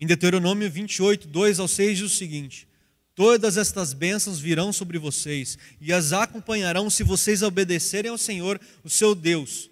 [0.00, 2.66] Em Deuteronômio 28, 2 ao 6 diz o seguinte:
[3.14, 8.88] Todas estas bênçãos virão sobre vocês e as acompanharão se vocês obedecerem ao Senhor, o
[8.88, 9.68] seu Deus.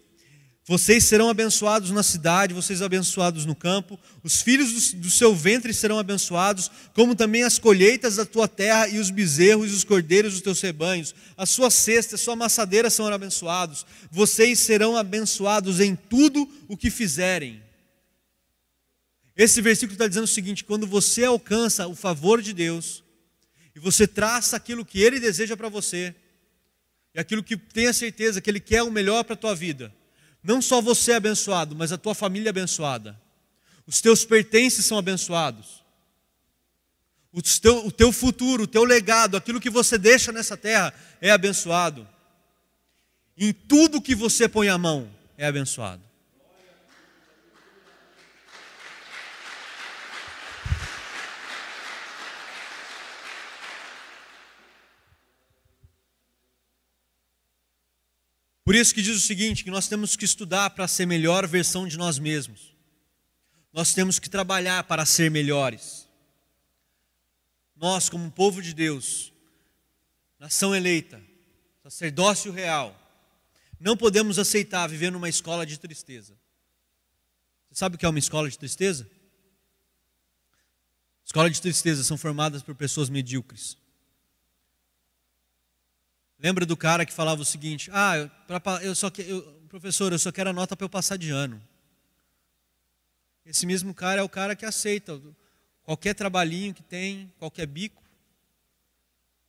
[0.68, 5.98] Vocês serão abençoados na cidade, vocês abençoados no campo, os filhos do, seu ventre serão
[5.98, 10.42] abençoados, como também as colheitas da tua terra e os bezerros e os cordeiros dos
[10.42, 11.14] teus rebanhos.
[11.38, 13.86] A sua cesta, a sua amassadeira serão abençoados.
[14.10, 17.62] Vocês serão abençoados em tudo o que fizerem.
[19.34, 23.02] Esse versículo está dizendo o seguinte: quando você alcança o favor de Deus,
[23.74, 26.14] e você traça aquilo que Ele deseja para você,
[27.14, 29.96] e aquilo que tenha certeza que Ele quer o melhor para a tua vida,
[30.48, 33.20] não só você é abençoado, mas a tua família é abençoada,
[33.86, 35.84] os teus pertences são abençoados,
[37.30, 41.30] o teu, o teu futuro, o teu legado, aquilo que você deixa nessa terra é
[41.30, 42.08] abençoado,
[43.36, 46.07] em tudo que você põe a mão é abençoado.
[58.68, 61.88] Por isso que diz o seguinte, que nós temos que estudar para ser melhor versão
[61.88, 62.76] de nós mesmos.
[63.72, 66.06] Nós temos que trabalhar para ser melhores.
[67.74, 69.32] Nós, como povo de Deus,
[70.38, 71.18] nação eleita,
[71.82, 72.94] sacerdócio real,
[73.80, 76.38] não podemos aceitar viver numa escola de tristeza.
[77.70, 79.10] Você sabe o que é uma escola de tristeza?
[81.24, 83.78] Escola de tristeza são formadas por pessoas medíocres.
[86.38, 90.18] Lembra do cara que falava o seguinte: Ah, pra, eu só que, eu, professor, eu
[90.18, 91.60] só quero a nota para eu passar de ano.
[93.44, 95.20] Esse mesmo cara é o cara que aceita
[95.82, 98.02] qualquer trabalhinho que tem, qualquer bico.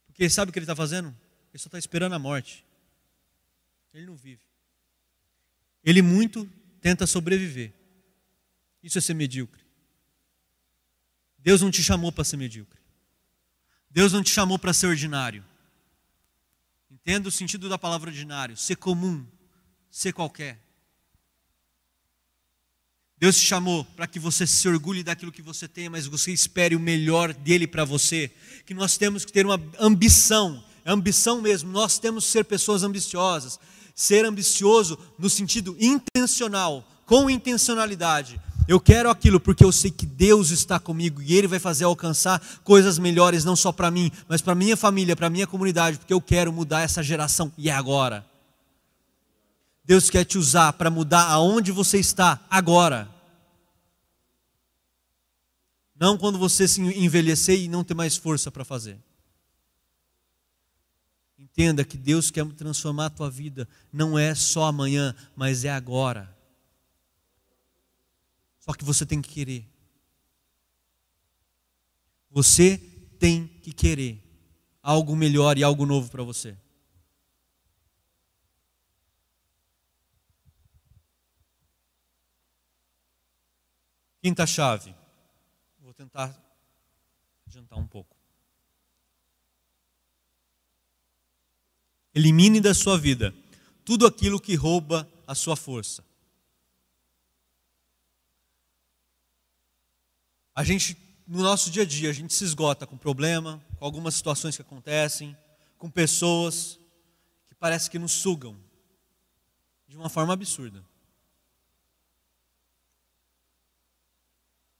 [0.07, 1.09] Porque sabe o que ele está fazendo?
[1.51, 2.65] Ele só está esperando a morte.
[3.93, 4.41] Ele não vive.
[5.83, 6.49] Ele muito
[6.81, 7.73] tenta sobreviver.
[8.81, 9.61] Isso é ser medíocre.
[11.37, 12.79] Deus não te chamou para ser medíocre.
[13.89, 15.43] Deus não te chamou para ser ordinário.
[17.09, 19.25] Entenda o sentido da palavra ordinário, ser comum,
[19.89, 20.59] ser qualquer.
[23.17, 26.75] Deus te chamou para que você se orgulhe daquilo que você tem, mas você espere
[26.75, 28.29] o melhor dele para você.
[28.63, 31.71] Que nós temos que ter uma ambição, é ambição mesmo.
[31.71, 33.59] Nós temos que ser pessoas ambiciosas.
[33.95, 38.39] Ser ambicioso no sentido intencional, com intencionalidade.
[38.69, 42.39] Eu quero aquilo porque eu sei que Deus está comigo e Ele vai fazer alcançar
[42.63, 46.21] coisas melhores, não só para mim, mas para minha família, para minha comunidade, porque eu
[46.21, 48.23] quero mudar essa geração e é agora.
[49.83, 53.09] Deus quer te usar para mudar aonde você está agora.
[55.99, 58.99] Não quando você se envelhecer e não ter mais força para fazer.
[61.39, 66.37] Entenda que Deus quer transformar a tua vida, não é só amanhã, mas é agora.
[68.69, 69.67] Só que você tem que querer.
[72.29, 72.77] Você
[73.17, 74.23] tem que querer
[74.83, 76.55] algo melhor e algo novo para você.
[84.21, 84.93] Quinta chave
[85.97, 86.39] tentar
[87.47, 88.15] adiantar um pouco.
[92.13, 93.33] Elimine da sua vida
[93.83, 96.07] tudo aquilo que rouba a sua força.
[100.59, 104.15] A gente, no nosso dia a dia, a gente se esgota com problema, com algumas
[104.15, 105.37] situações que acontecem,
[105.77, 106.77] com pessoas
[107.47, 108.59] que parece que nos sugam
[109.87, 110.83] de uma forma absurda.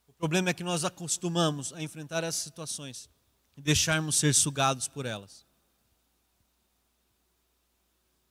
[0.06, 3.10] O problema é que nós acostumamos a enfrentar essas situações
[3.56, 5.46] e deixarmos ser sugados por elas.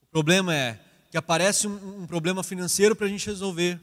[0.03, 0.79] O problema é
[1.09, 3.81] que aparece um, um problema financeiro para a gente resolver.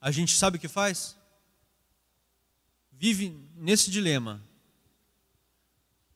[0.00, 1.18] A gente sabe o que faz?
[3.00, 4.42] Vive nesse dilema.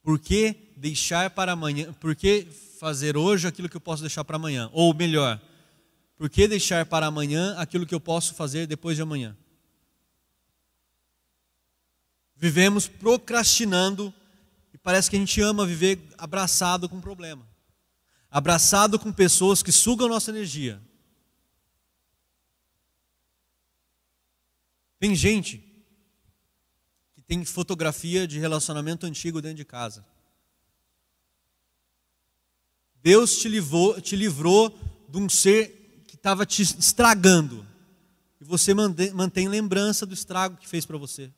[0.02, 1.90] Por que deixar para amanhã?
[1.94, 2.46] Por que
[2.78, 4.68] fazer hoje aquilo que eu posso deixar para amanhã?
[4.70, 5.40] Ou melhor,
[6.14, 9.34] por que deixar para amanhã aquilo que eu posso fazer depois de amanhã?
[12.36, 14.12] Vivemos procrastinando
[14.74, 17.48] e parece que a gente ama viver abraçado com problema,
[18.30, 20.78] abraçado com pessoas que sugam nossa energia.
[24.98, 25.63] Tem gente
[27.34, 30.06] tem fotografia de relacionamento antigo dentro de casa.
[33.02, 34.70] Deus te livrou, te livrou
[35.08, 37.66] de um ser que estava te estragando.
[38.40, 41.32] E você mantém lembrança do estrago que fez para você.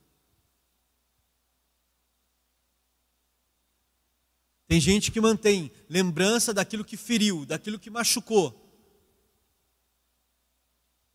[4.69, 8.63] Tem gente que mantém lembrança daquilo que feriu, daquilo que machucou.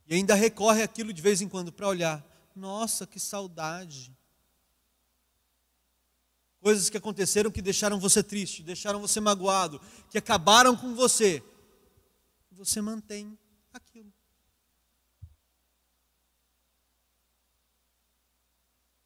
[0.07, 2.25] E ainda recorre aquilo de vez em quando para olhar.
[2.55, 4.11] Nossa, que saudade.
[6.61, 11.43] Coisas que aconteceram que deixaram você triste, deixaram você magoado, que acabaram com você.
[12.51, 13.37] Você mantém
[13.73, 14.13] aquilo.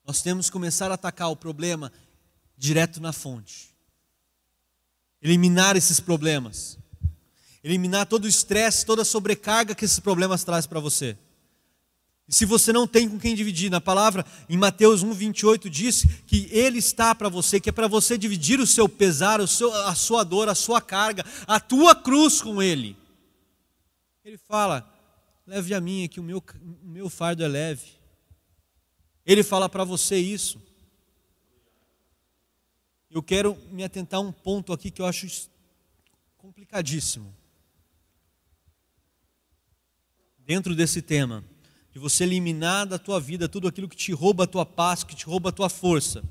[0.06, 1.91] Nós temos que começar a atacar o problema
[2.58, 3.76] direto na fonte
[5.26, 6.78] eliminar esses problemas,
[7.64, 11.18] eliminar todo o estresse, toda a sobrecarga que esses problemas trazem para você.
[12.28, 16.47] E se você não tem com quem dividir, na palavra em Mateus 1:28 diz que
[16.51, 19.93] ele está para você, que é para você dividir o seu pesar, o seu, a
[19.93, 22.97] sua dor, a sua carga, a tua cruz com ele.
[24.23, 24.91] Ele fala:
[25.45, 26.43] "Leve a mim, que o meu,
[26.84, 27.88] o meu fardo é leve".
[29.26, 30.59] Ele fala para você isso
[33.15, 35.49] eu quero me atentar a um ponto aqui que eu acho
[36.38, 37.34] complicadíssimo.
[40.39, 41.41] Dentro desse tema,
[41.96, 45.16] de você eliminar da tua vida tudo aquilo que te rouba a tua paz, que
[45.16, 46.22] te rouba a tua força.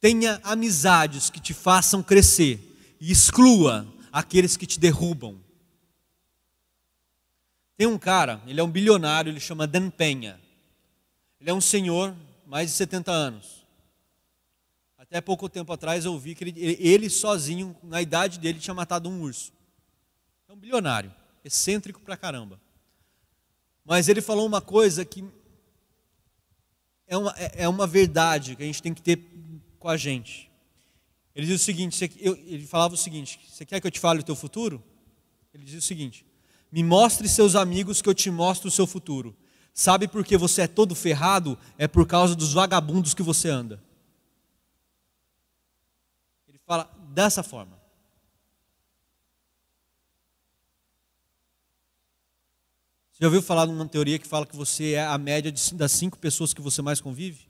[0.00, 5.36] Tenha amizades que te façam crescer e exclua aqueles que te derrubam.
[7.76, 10.38] Tem um cara, ele é um bilionário, ele chama Dan Penha.
[11.40, 12.14] Ele é um senhor,
[12.46, 13.66] mais de 70 anos.
[14.96, 19.08] Até pouco tempo atrás eu ouvi que ele, ele sozinho, na idade dele, tinha matado
[19.08, 19.52] um urso.
[20.48, 21.12] É um bilionário,
[21.44, 22.64] excêntrico pra caramba.
[23.86, 25.24] Mas ele falou uma coisa que
[27.06, 29.24] é uma, é, é uma verdade que a gente tem que ter
[29.78, 30.50] com a gente.
[31.32, 34.24] Ele diz o seguinte: ele falava o seguinte: Você quer que eu te fale o
[34.24, 34.82] teu futuro?
[35.54, 36.26] Ele diz o seguinte:
[36.72, 39.36] Me mostre seus amigos que eu te mostro o seu futuro.
[39.72, 41.56] Sabe por que você é todo ferrado?
[41.78, 43.80] É por causa dos vagabundos que você anda.
[46.66, 47.85] Fala dessa forma.
[53.16, 55.92] Você já ouviu falar de uma teoria que fala que você é a média das
[55.92, 57.48] cinco pessoas que você mais convive?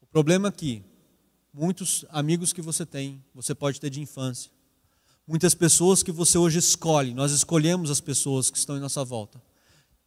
[0.00, 0.82] O problema é que
[1.52, 4.50] muitos amigos que você tem, você pode ter de infância.
[5.28, 9.42] Muitas pessoas que você hoje escolhe, nós escolhemos as pessoas que estão em nossa volta.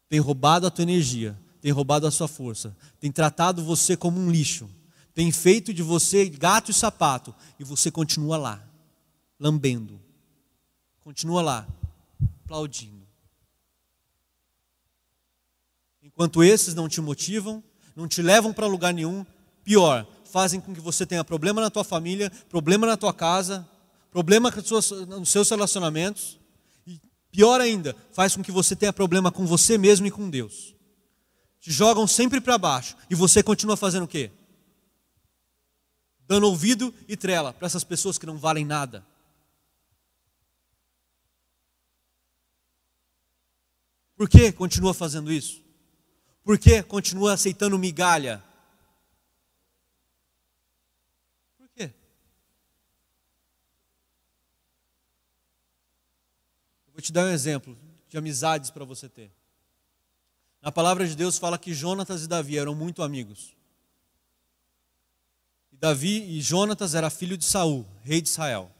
[0.09, 4.31] Tem roubado a tua energia, tem roubado a sua força, tem tratado você como um
[4.31, 4.67] lixo
[5.15, 8.61] tem feito de você gato e sapato, e você continua lá,
[9.39, 9.97] lambendo,
[10.99, 11.67] continua lá,
[12.45, 13.05] aplaudindo.
[16.01, 17.63] Enquanto esses não te motivam,
[17.95, 19.25] não te levam para lugar nenhum,
[19.63, 23.67] pior, fazem com que você tenha problema na tua família, problema na tua casa,
[24.11, 24.53] problema
[25.07, 26.39] nos seus relacionamentos,
[26.85, 30.75] e pior ainda, faz com que você tenha problema com você mesmo e com Deus.
[31.59, 34.31] Te jogam sempre para baixo, e você continua fazendo o quê?
[36.27, 39.05] Dando ouvido e trela para essas pessoas que não valem nada.
[44.15, 45.63] Por que continua fazendo isso?
[46.43, 48.43] Por que continua aceitando migalha?
[51.57, 51.93] Por quê?
[56.87, 59.31] Eu vou te dar um exemplo de amizades para você ter.
[60.61, 63.55] Na palavra de Deus fala que Jonatas e Davi eram muito amigos.
[65.71, 68.74] E Davi e Jonatas era filho de Saul, rei de Israel.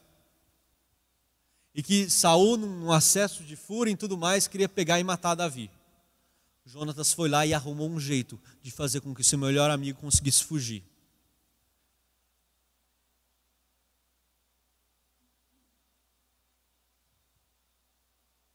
[1.75, 5.69] E que Saul, num acesso de fúria e tudo mais, queria pegar e matar Davi.
[6.65, 10.41] Jonatas foi lá e arrumou um jeito de fazer com que seu melhor amigo conseguisse
[10.41, 10.83] fugir.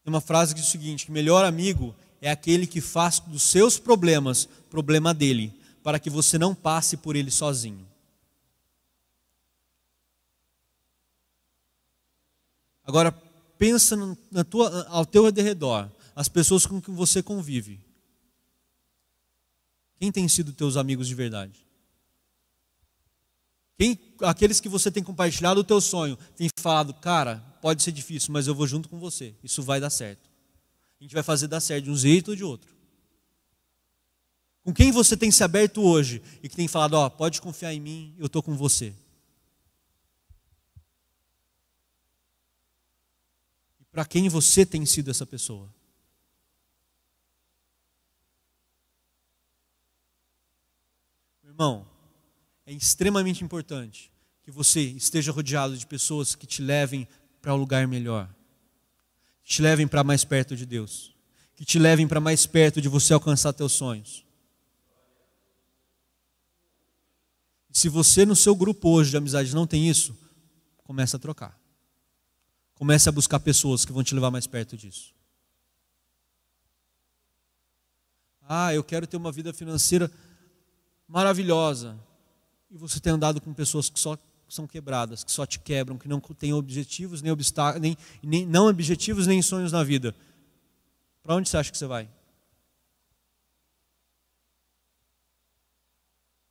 [0.03, 3.43] Tem uma frase que diz o seguinte: que melhor amigo é aquele que faz dos
[3.43, 5.53] seus problemas problema dele,
[5.83, 7.87] para que você não passe por ele sozinho.
[12.91, 13.13] Agora
[13.57, 13.95] pensa
[14.29, 17.79] na tua, ao teu redor, as pessoas com quem você convive.
[19.97, 21.65] Quem tem sido teus amigos de verdade?
[23.79, 28.33] Quem, aqueles que você tem compartilhado o teu sonho, tem falado, cara, pode ser difícil,
[28.33, 29.33] mas eu vou junto com você.
[29.41, 30.29] Isso vai dar certo.
[30.99, 32.69] A gente vai fazer dar certo de um jeito ou de outro.
[34.65, 37.79] Com quem você tem se aberto hoje e que tem falado, ó, pode confiar em
[37.79, 38.93] mim, eu estou com você.
[43.91, 45.69] Para quem você tem sido essa pessoa?
[51.43, 51.85] Irmão,
[52.65, 54.11] é extremamente importante
[54.43, 57.07] que você esteja rodeado de pessoas que te levem
[57.41, 58.33] para um lugar melhor,
[59.43, 61.13] que te levem para mais perto de Deus,
[61.55, 64.25] que te levem para mais perto de você alcançar teus sonhos.
[67.71, 70.15] se você no seu grupo hoje de amizade não tem isso,
[70.83, 71.60] comece a trocar.
[72.81, 75.13] Comece a buscar pessoas que vão te levar mais perto disso.
[78.41, 80.11] Ah, eu quero ter uma vida financeira
[81.07, 81.95] maravilhosa,
[82.71, 84.17] e você tem andado com pessoas que só
[84.49, 88.65] são quebradas, que só te quebram, que não têm objetivos, nem, obstáculos, nem, nem não
[88.65, 90.15] objetivos, nem sonhos na vida.
[91.21, 92.09] Para onde você acha que você vai?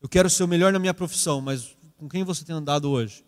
[0.00, 3.24] Eu quero ser o melhor na minha profissão, mas com quem você tem andado hoje?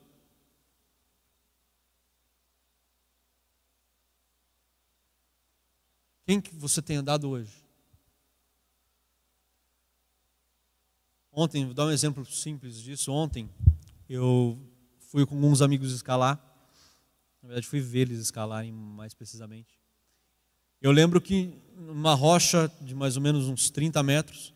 [6.24, 7.52] Quem que você tem andado hoje?
[11.32, 13.10] Ontem, vou dar um exemplo simples disso.
[13.10, 13.50] Ontem,
[14.08, 14.58] eu
[15.10, 16.36] fui com alguns amigos escalar.
[17.42, 19.80] Na verdade, fui ver eles escalarem mais precisamente.
[20.80, 24.54] Eu lembro que numa rocha de mais ou menos uns 30 metros,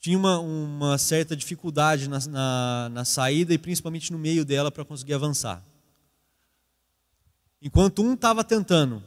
[0.00, 4.84] tinha uma, uma certa dificuldade na, na, na saída e principalmente no meio dela para
[4.84, 5.64] conseguir avançar.
[7.60, 9.02] Enquanto um estava tentando,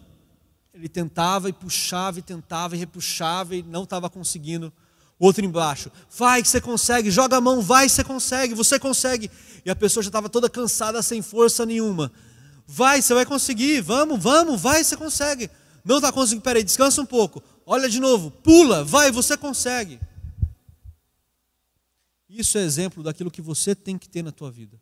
[0.76, 4.74] ele tentava e puxava e tentava e repuxava e não estava conseguindo
[5.18, 5.90] outro embaixo.
[6.18, 9.32] Vai que você consegue, joga a mão, vai, você consegue, você consegue.
[9.64, 12.12] E a pessoa já estava toda cansada, sem força nenhuma.
[12.68, 15.50] Vai, você vai conseguir, vamos, vamos, vai, você consegue.
[15.84, 17.42] Não está conseguindo, peraí, descansa um pouco.
[17.66, 19.98] Olha de novo, pula, vai, você consegue.
[22.28, 24.78] Isso é exemplo daquilo que você tem que ter na tua vida.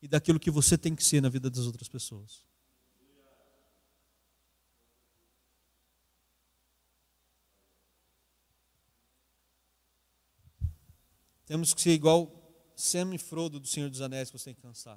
[0.00, 2.49] E daquilo que você tem que ser na vida das outras pessoas.
[11.50, 12.30] Temos que ser igual
[12.76, 14.96] Sam e Frodo do Senhor dos Anéis que você tem que cansar.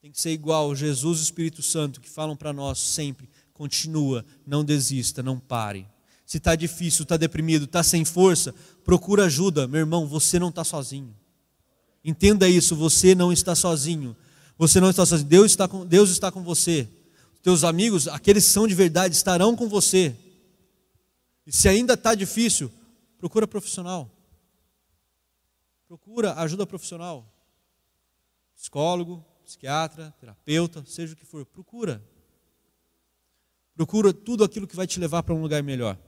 [0.00, 4.64] Tem que ser igual Jesus e Espírito Santo que falam para nós sempre: continua, não
[4.64, 5.86] desista, não pare.
[6.24, 9.68] Se está difícil, está deprimido, está sem força, procura ajuda.
[9.68, 11.14] Meu irmão, você não está sozinho.
[12.02, 14.16] Entenda isso, você não está sozinho.
[14.56, 15.28] Você não está sozinho.
[15.28, 16.88] Deus está com, Deus está com você.
[17.42, 20.16] Teus amigos, aqueles que são de verdade, estarão com você.
[21.46, 22.72] E se ainda está difícil,
[23.18, 24.10] procura profissional.
[25.92, 27.30] Procura ajuda profissional.
[28.56, 32.02] Psicólogo, psiquiatra, terapeuta, seja o que for, procura.
[33.74, 35.98] Procura tudo aquilo que vai te levar para um lugar melhor.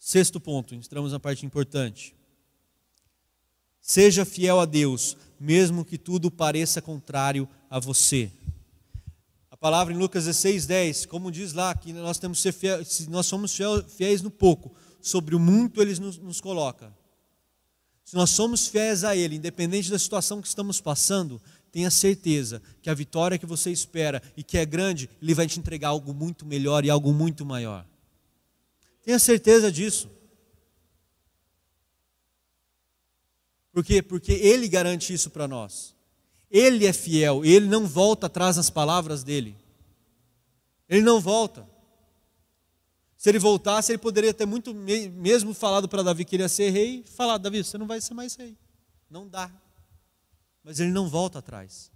[0.00, 2.12] Sexto ponto, entramos na parte importante.
[3.80, 8.32] Seja fiel a Deus, mesmo que tudo pareça contrário a você.
[9.48, 12.84] A palavra em Lucas 16, 10, como diz lá, que nós temos que ser fiel,
[12.84, 13.56] se nós somos
[13.90, 16.98] fiéis no pouco, sobre o muito ele nos, nos coloca.
[18.04, 21.40] Se nós somos fiéis a Ele, independente da situação que estamos passando,
[21.70, 25.58] tenha certeza que a vitória que você espera e que é grande, Ele vai te
[25.58, 27.86] entregar algo muito melhor e algo muito maior.
[29.02, 30.10] Tenha certeza disso.
[33.72, 34.02] Por quê?
[34.02, 35.94] Porque Ele garante isso para nós.
[36.50, 39.56] Ele é fiel, Ele não volta atrás nas palavras dele.
[40.88, 41.69] Ele não volta.
[43.20, 46.70] Se ele voltasse, ele poderia ter muito mesmo falado para Davi que ele ia ser
[46.70, 48.56] rei, falado, Davi, você não vai ser mais rei.
[49.10, 49.52] Não dá.
[50.64, 51.92] Mas ele não volta atrás.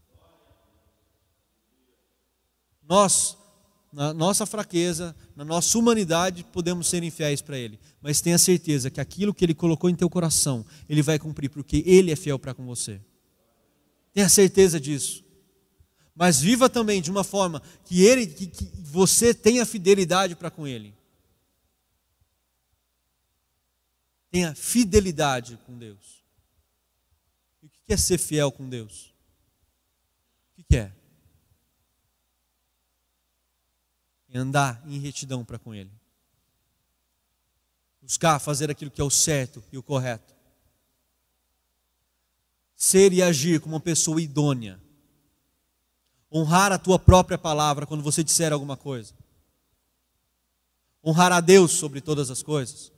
[2.86, 3.38] Nós,
[3.90, 7.80] na nossa fraqueza, na nossa humanidade, podemos ser infiéis para ele.
[8.02, 11.82] Mas tenha certeza que aquilo que ele colocou em teu coração, ele vai cumprir, porque
[11.86, 13.00] ele é fiel para com você.
[14.12, 15.24] Tenha certeza disso.
[16.14, 20.66] Mas viva também de uma forma que ele, que, que você tenha fidelidade para com
[20.66, 20.92] ele.
[24.34, 26.24] Tenha fidelidade com Deus.
[27.62, 29.14] E o que é ser fiel com Deus?
[30.58, 30.92] O que é?
[34.30, 35.92] É andar em retidão para com Ele.
[38.02, 40.34] Buscar fazer aquilo que é o certo e o correto.
[42.74, 44.82] Ser e agir como uma pessoa idônea.
[46.28, 49.14] Honrar a tua própria palavra quando você disser alguma coisa.
[51.04, 52.93] Honrar a Deus sobre todas as coisas.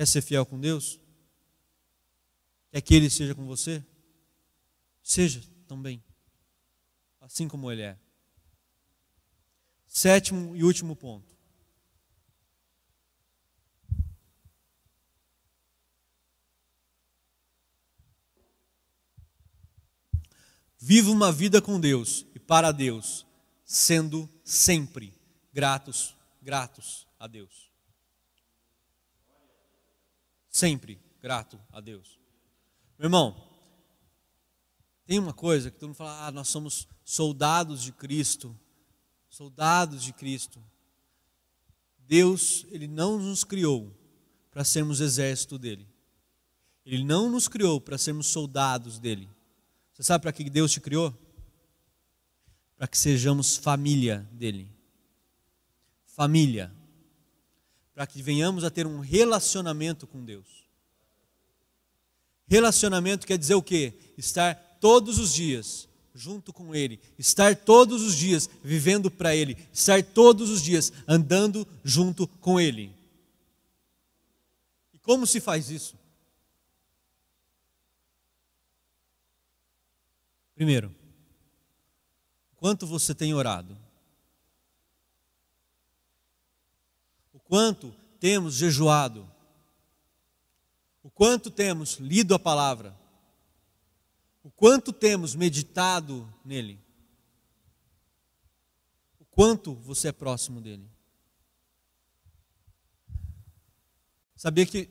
[0.00, 0.98] Quer ser fiel com Deus?
[2.70, 3.84] Quer que Ele seja com você?
[5.02, 6.02] Seja também,
[7.20, 7.98] assim como Ele é.
[9.86, 11.36] Sétimo e último ponto.
[20.78, 23.26] Viva uma vida com Deus e para Deus,
[23.66, 25.12] sendo sempre
[25.52, 27.69] gratos, gratos a Deus
[30.60, 32.20] sempre grato a Deus.
[32.98, 33.48] Meu irmão,
[35.06, 38.54] tem uma coisa que todo mundo fala: ah, nós somos soldados de Cristo,
[39.30, 40.62] soldados de Cristo.
[41.98, 43.90] Deus, Ele não nos criou
[44.50, 45.88] para sermos exército dele.
[46.84, 49.30] Ele não nos criou para sermos soldados dele.
[49.94, 51.16] Você sabe para que Deus te criou?
[52.76, 54.70] Para que sejamos família dele.
[56.04, 56.74] Família
[57.94, 60.46] para que venhamos a ter um relacionamento com Deus.
[62.46, 63.94] Relacionamento quer dizer o quê?
[64.16, 70.02] Estar todos os dias junto com Ele, estar todos os dias vivendo para Ele, estar
[70.02, 72.94] todos os dias andando junto com Ele.
[74.92, 75.96] E como se faz isso?
[80.54, 80.94] Primeiro,
[82.56, 83.78] quanto você tem orado?
[87.50, 89.28] Quanto temos jejuado,
[91.02, 92.96] o quanto temos lido a palavra,
[94.40, 96.78] o quanto temos meditado nele,
[99.18, 100.88] o quanto você é próximo dele.
[104.36, 104.88] Sabia que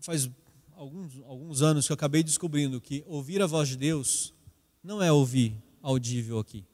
[0.00, 0.30] faz
[0.74, 4.32] alguns, alguns anos que eu acabei descobrindo que ouvir a voz de Deus
[4.80, 6.64] não é ouvir audível aqui.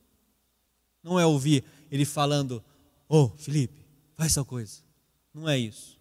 [1.02, 2.62] Não é ouvir ele falando,
[3.08, 4.91] ô oh, Felipe, faz tal coisa.
[5.32, 5.98] Não é isso.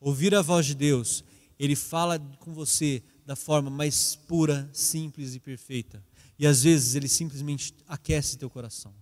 [0.00, 1.24] Ouvir a voz de Deus,
[1.58, 6.04] Ele fala com você da forma mais pura, simples e perfeita.
[6.38, 8.94] E às vezes Ele simplesmente aquece teu coração.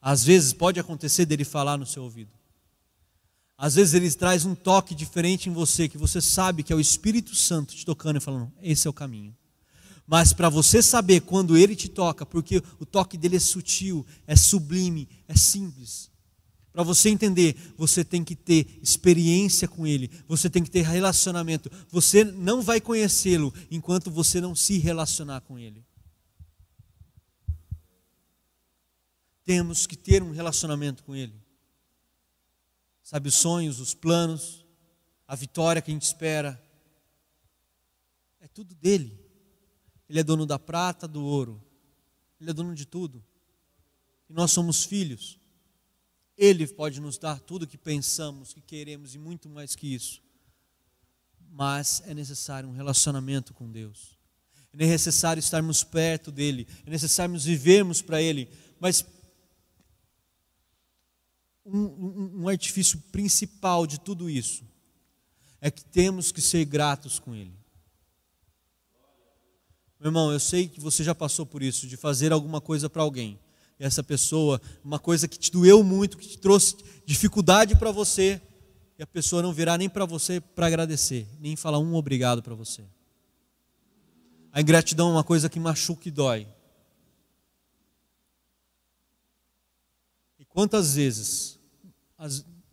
[0.00, 2.32] Às vezes pode acontecer dele falar no seu ouvido.
[3.56, 6.80] Às vezes ele traz um toque diferente em você, que você sabe que é o
[6.80, 9.36] Espírito Santo te tocando e falando: esse é o caminho.
[10.06, 14.34] Mas para você saber quando ele te toca, porque o toque dele é sutil, é
[14.34, 16.09] sublime, é simples,
[16.72, 21.70] para você entender, você tem que ter experiência com Ele, você tem que ter relacionamento.
[21.88, 25.84] Você não vai conhecê-lo enquanto você não se relacionar com Ele.
[29.44, 31.34] Temos que ter um relacionamento com Ele.
[33.02, 34.64] Sabe, os sonhos, os planos,
[35.26, 36.62] a vitória que a gente espera,
[38.40, 39.18] é tudo dele.
[40.08, 41.60] Ele é dono da prata, do ouro,
[42.40, 43.24] Ele é dono de tudo.
[44.28, 45.39] E nós somos filhos.
[46.40, 50.22] Ele pode nos dar tudo o que pensamos, que queremos e muito mais que isso.
[51.52, 54.18] Mas é necessário um relacionamento com Deus.
[54.72, 58.48] É necessário estarmos perto dele, é necessário vivermos para ele.
[58.78, 59.04] Mas
[61.66, 64.64] um, um, um artifício principal de tudo isso
[65.60, 67.52] é que temos que ser gratos com Ele.
[69.98, 73.02] Meu irmão, eu sei que você já passou por isso, de fazer alguma coisa para
[73.02, 73.38] alguém.
[73.80, 76.76] Essa pessoa, uma coisa que te doeu muito, que te trouxe
[77.06, 78.40] dificuldade para você,
[78.98, 82.54] e a pessoa não virá nem para você para agradecer, nem falar um obrigado para
[82.54, 82.84] você.
[84.52, 86.46] A ingratidão é uma coisa que machuca e dói.
[90.38, 91.58] E quantas vezes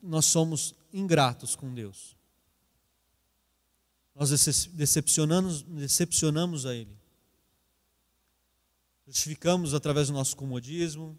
[0.04, 2.18] nós somos ingratos com Deus?
[4.14, 4.30] Nós
[4.74, 6.98] decepcionamos, decepcionamos a Ele.
[9.08, 11.18] Justificamos através do nosso comodismo.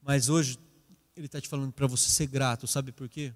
[0.00, 0.56] Mas hoje
[1.16, 3.34] Ele está te falando para você ser grato, sabe por quê?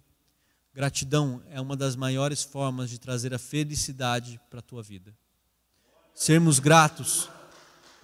[0.73, 5.17] Gratidão é uma das maiores formas de trazer a felicidade para a tua vida.
[6.15, 7.29] Sermos gratos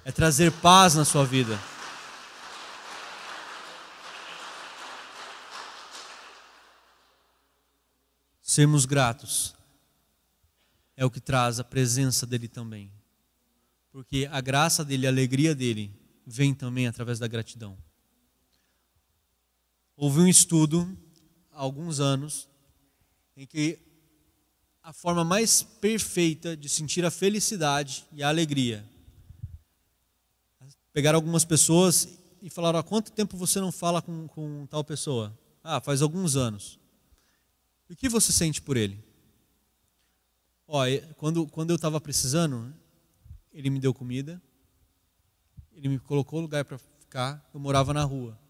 [0.04, 1.56] é trazer paz na sua vida.
[8.42, 9.54] Sermos gratos
[11.02, 12.88] é o que traz a presença dele também.
[13.90, 15.92] Porque a graça dele, a alegria dele,
[16.24, 17.76] vem também através da gratidão.
[19.96, 20.96] Houve um estudo
[21.50, 22.48] há alguns anos
[23.36, 23.80] em que
[24.80, 28.88] a forma mais perfeita de sentir a felicidade e a alegria.
[30.92, 35.36] Pegaram algumas pessoas e falaram: há quanto tempo você não fala com, com tal pessoa?
[35.64, 36.78] Ah, faz alguns anos.
[37.90, 39.11] E o que você sente por ele?
[40.74, 40.84] Ó,
[41.18, 42.74] quando, quando eu estava precisando,
[43.52, 44.40] ele me deu comida,
[45.70, 48.40] ele me colocou lugar para ficar, eu morava na rua.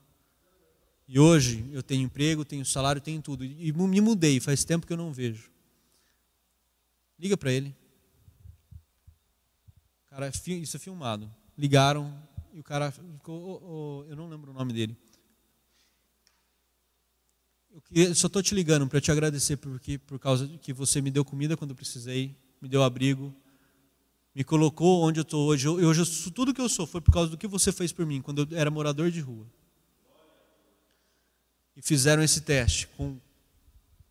[1.09, 3.45] E hoje eu tenho emprego, tenho salário, tenho tudo.
[3.45, 5.51] E me mudei, faz tempo que eu não vejo.
[7.19, 7.75] Liga para ele.
[10.07, 11.29] Cara, isso é filmado.
[11.59, 12.17] Ligaram
[12.53, 14.97] e o cara ficou, oh, oh, eu não lembro o nome dele.
[17.91, 21.25] Eu só estou te ligando para te agradecer porque por causa que você me deu
[21.25, 23.35] comida quando eu precisei, me deu abrigo,
[24.35, 25.67] me colocou onde eu estou hoje.
[25.67, 28.23] Eu, hoje tudo que eu sou foi por causa do que você fez por mim
[28.23, 29.47] quando eu era morador de rua.
[31.77, 33.19] E fizeram esse teste com,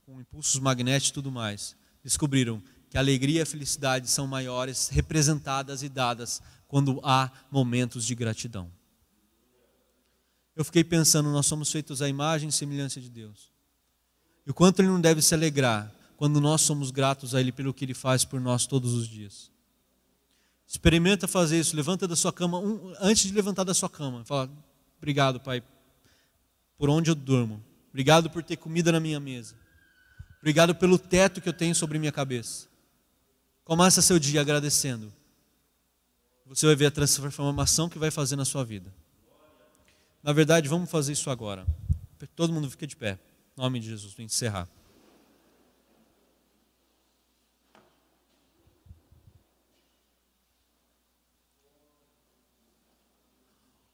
[0.06, 1.76] com impulsos magnéticos e tudo mais.
[2.04, 8.06] Descobriram que a alegria e a felicidade são maiores, representadas e dadas quando há momentos
[8.06, 8.72] de gratidão.
[10.56, 13.51] Eu fiquei pensando, nós somos feitos à imagem e semelhança de Deus.
[14.46, 17.74] E o quanto Ele não deve se alegrar quando nós somos gratos a Ele pelo
[17.74, 19.52] que Ele faz por nós todos os dias.
[20.68, 24.50] Experimenta fazer isso, levanta da sua cama, um, antes de levantar da sua cama, fala,
[24.98, 25.62] obrigado Pai,
[26.78, 27.62] por onde eu durmo.
[27.90, 29.54] Obrigado por ter comida na minha mesa.
[30.40, 32.68] Obrigado pelo teto que eu tenho sobre minha cabeça.
[33.66, 35.14] Começa seu dia agradecendo.
[36.46, 38.94] Você vai ver a transformação que vai fazer na sua vida.
[40.24, 41.66] Na verdade, vamos fazer isso agora.
[42.36, 43.20] Todo mundo fica de pé.
[43.62, 44.68] Em nome de Jesus, para encerrar.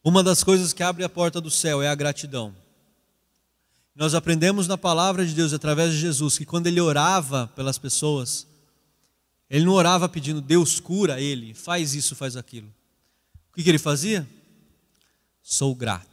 [0.02, 2.56] Uma das coisas que abre a porta do céu é a gratidão.
[3.94, 8.48] Nós aprendemos na palavra de Deus, através de Jesus, que quando ele orava pelas pessoas,
[9.50, 12.74] ele não orava pedindo, Deus cura ele, faz isso, faz aquilo.
[13.52, 14.26] O que, que ele fazia?
[15.44, 16.07] Sou grato.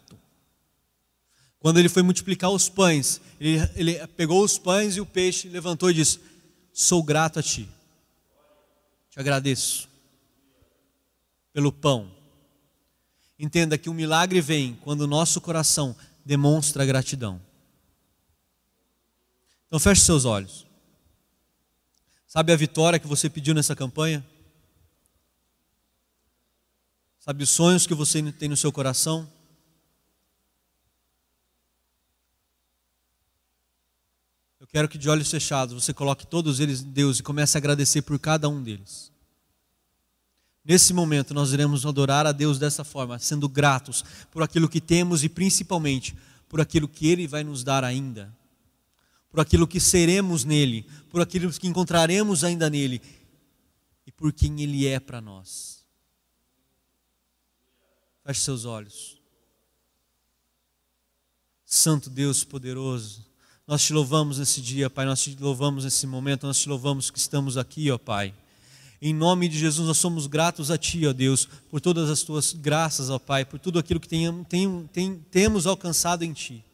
[1.65, 5.91] Quando ele foi multiplicar os pães, ele, ele pegou os pães e o peixe, levantou
[5.91, 6.21] e disse:
[6.75, 7.67] Sou grato a ti.
[9.11, 9.89] Te agradeço
[11.55, 12.15] pelo pão.
[13.39, 17.41] Entenda que o milagre vem quando o nosso coração demonstra gratidão.
[19.67, 20.67] Então feche seus olhos.
[22.27, 24.23] Sabe a vitória que você pediu nessa campanha?
[27.21, 29.27] Sabe os sonhos que você tem no seu coração?
[34.75, 38.03] Quero que de olhos fechados você coloque todos eles em Deus e comece a agradecer
[38.03, 39.13] por cada um deles.
[40.65, 45.23] Nesse momento nós iremos adorar a Deus dessa forma, sendo gratos por aquilo que temos
[45.23, 46.17] e principalmente
[46.49, 48.37] por aquilo que Ele vai nos dar ainda,
[49.31, 53.01] por aquilo que seremos nele, por aquilo que encontraremos ainda nele
[54.05, 55.87] e por quem Ele é para nós.
[58.27, 59.23] Feche seus olhos.
[61.65, 63.25] Santo Deus poderoso,
[63.67, 67.19] nós te louvamos nesse dia, Pai, nós te louvamos nesse momento, nós te louvamos que
[67.19, 68.35] estamos aqui, ó Pai.
[69.01, 72.53] Em nome de Jesus, nós somos gratos a Ti, ó Deus, por todas as Tuas
[72.53, 76.65] graças, ó Pai, por tudo aquilo que tem, tem, tem, temos alcançado em Ti.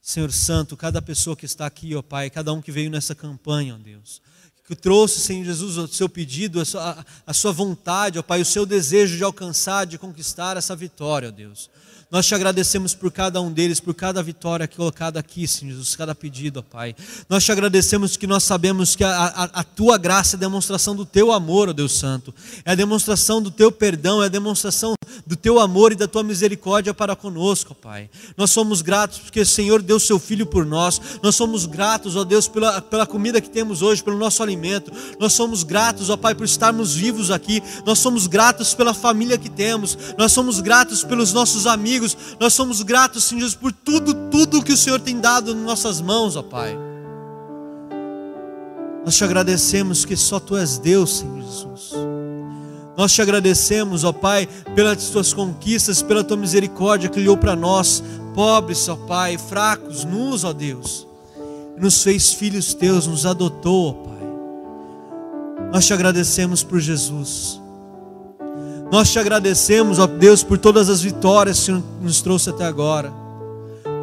[0.00, 3.74] Senhor Santo, cada pessoa que está aqui, ó Pai, cada um que veio nessa campanha,
[3.74, 4.22] ó Deus,
[4.66, 8.46] que trouxe, Senhor Jesus, o seu pedido, a sua, a sua vontade, ó Pai, o
[8.46, 11.70] seu desejo de alcançar, de conquistar essa vitória, ó Deus.
[12.12, 16.14] Nós te agradecemos por cada um deles, por cada vitória colocada aqui, Senhor Jesus, cada
[16.14, 16.94] pedido, ó Pai.
[17.26, 20.94] Nós te agradecemos que nós sabemos que a, a, a, tua graça é a demonstração
[20.94, 22.34] do teu amor, ó Deus Santo,
[22.66, 24.92] é a demonstração do teu perdão, é a demonstração
[25.26, 28.10] do teu amor e da tua misericórdia para conosco, ó Pai.
[28.36, 32.24] Nós somos gratos porque o Senhor deu seu Filho por nós, nós somos gratos, ó
[32.24, 36.34] Deus, pela, pela comida que temos hoje, pelo nosso alimento, nós somos gratos, ó Pai,
[36.34, 41.32] por estarmos vivos aqui, nós somos gratos pela família que temos, nós somos gratos pelos
[41.32, 42.16] nossos amigos amigos.
[42.38, 46.00] Nós somos gratos, Senhor Jesus, por tudo, tudo que o Senhor tem dado em nossas
[46.00, 46.76] mãos, ó Pai.
[49.04, 51.92] Nós te agradecemos que só Tu és Deus, Senhor Jesus.
[52.96, 58.02] Nós te agradecemos, ó Pai, pelas tuas conquistas, pela tua misericórdia que olhou para nós,
[58.34, 61.06] pobres, ó Pai, fracos, nus, ó Deus.
[61.78, 64.12] Nos fez filhos teus, nos adotou, ó Pai.
[65.72, 67.61] Nós te agradecemos por Jesus.
[68.92, 73.10] Nós te agradecemos, ó Deus, por todas as vitórias que nos trouxe até agora.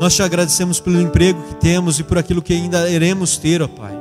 [0.02, 3.68] Nós te agradecemos pelo emprego que temos e por aquilo que ainda iremos ter, ó
[3.68, 3.96] Pai.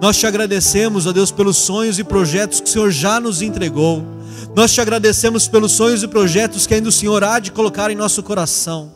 [0.00, 4.04] Nós te agradecemos, ó Deus, pelos sonhos e projetos que o Senhor já nos entregou.
[4.52, 7.94] Nós te agradecemos pelos sonhos e projetos que ainda o Senhor há de colocar em
[7.94, 8.90] nosso coração.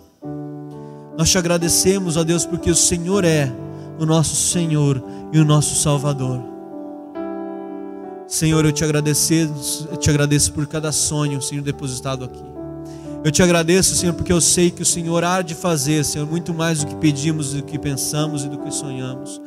[1.17, 3.49] Nós te agradecemos, ó Deus, porque o Senhor é
[4.01, 5.01] o nosso Senhor
[5.33, 6.60] e o nosso Salvador.
[8.31, 9.35] Senhor, eu te agradeço,
[9.91, 12.41] eu te agradeço por cada sonho, Senhor, depositado aqui.
[13.25, 16.55] Eu te agradeço, Senhor, porque eu sei que o Senhor há de fazer, Senhor, muito
[16.55, 19.43] mais do que pedimos, do que pensamos e do que sonhamos.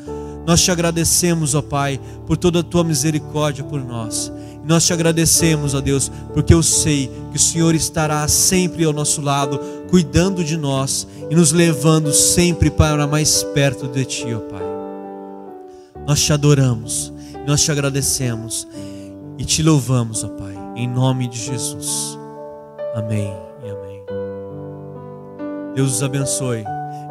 [0.45, 4.29] Nós te agradecemos, ó Pai, por toda a tua misericórdia por nós.
[4.65, 9.21] Nós te agradecemos, ó Deus, porque eu sei que o Senhor estará sempre ao nosso
[9.21, 14.63] lado, cuidando de nós e nos levando sempre para mais perto de Ti, ó Pai.
[16.05, 17.12] Nós te adoramos.
[17.45, 18.67] Nós te agradecemos
[19.37, 22.17] e te louvamos, ó Pai, em nome de Jesus.
[22.95, 23.33] Amém
[23.63, 24.03] e amém.
[25.75, 26.63] Deus os abençoe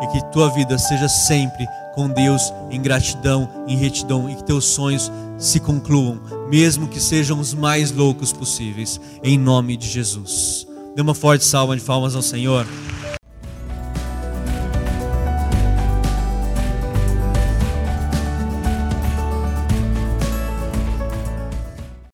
[0.03, 4.64] e que tua vida seja sempre com Deus em gratidão, em retidão e que teus
[4.64, 10.66] sonhos se concluam, mesmo que sejam os mais loucos possíveis, em nome de Jesus.
[10.97, 12.66] Dê uma forte salva de palmas ao Senhor.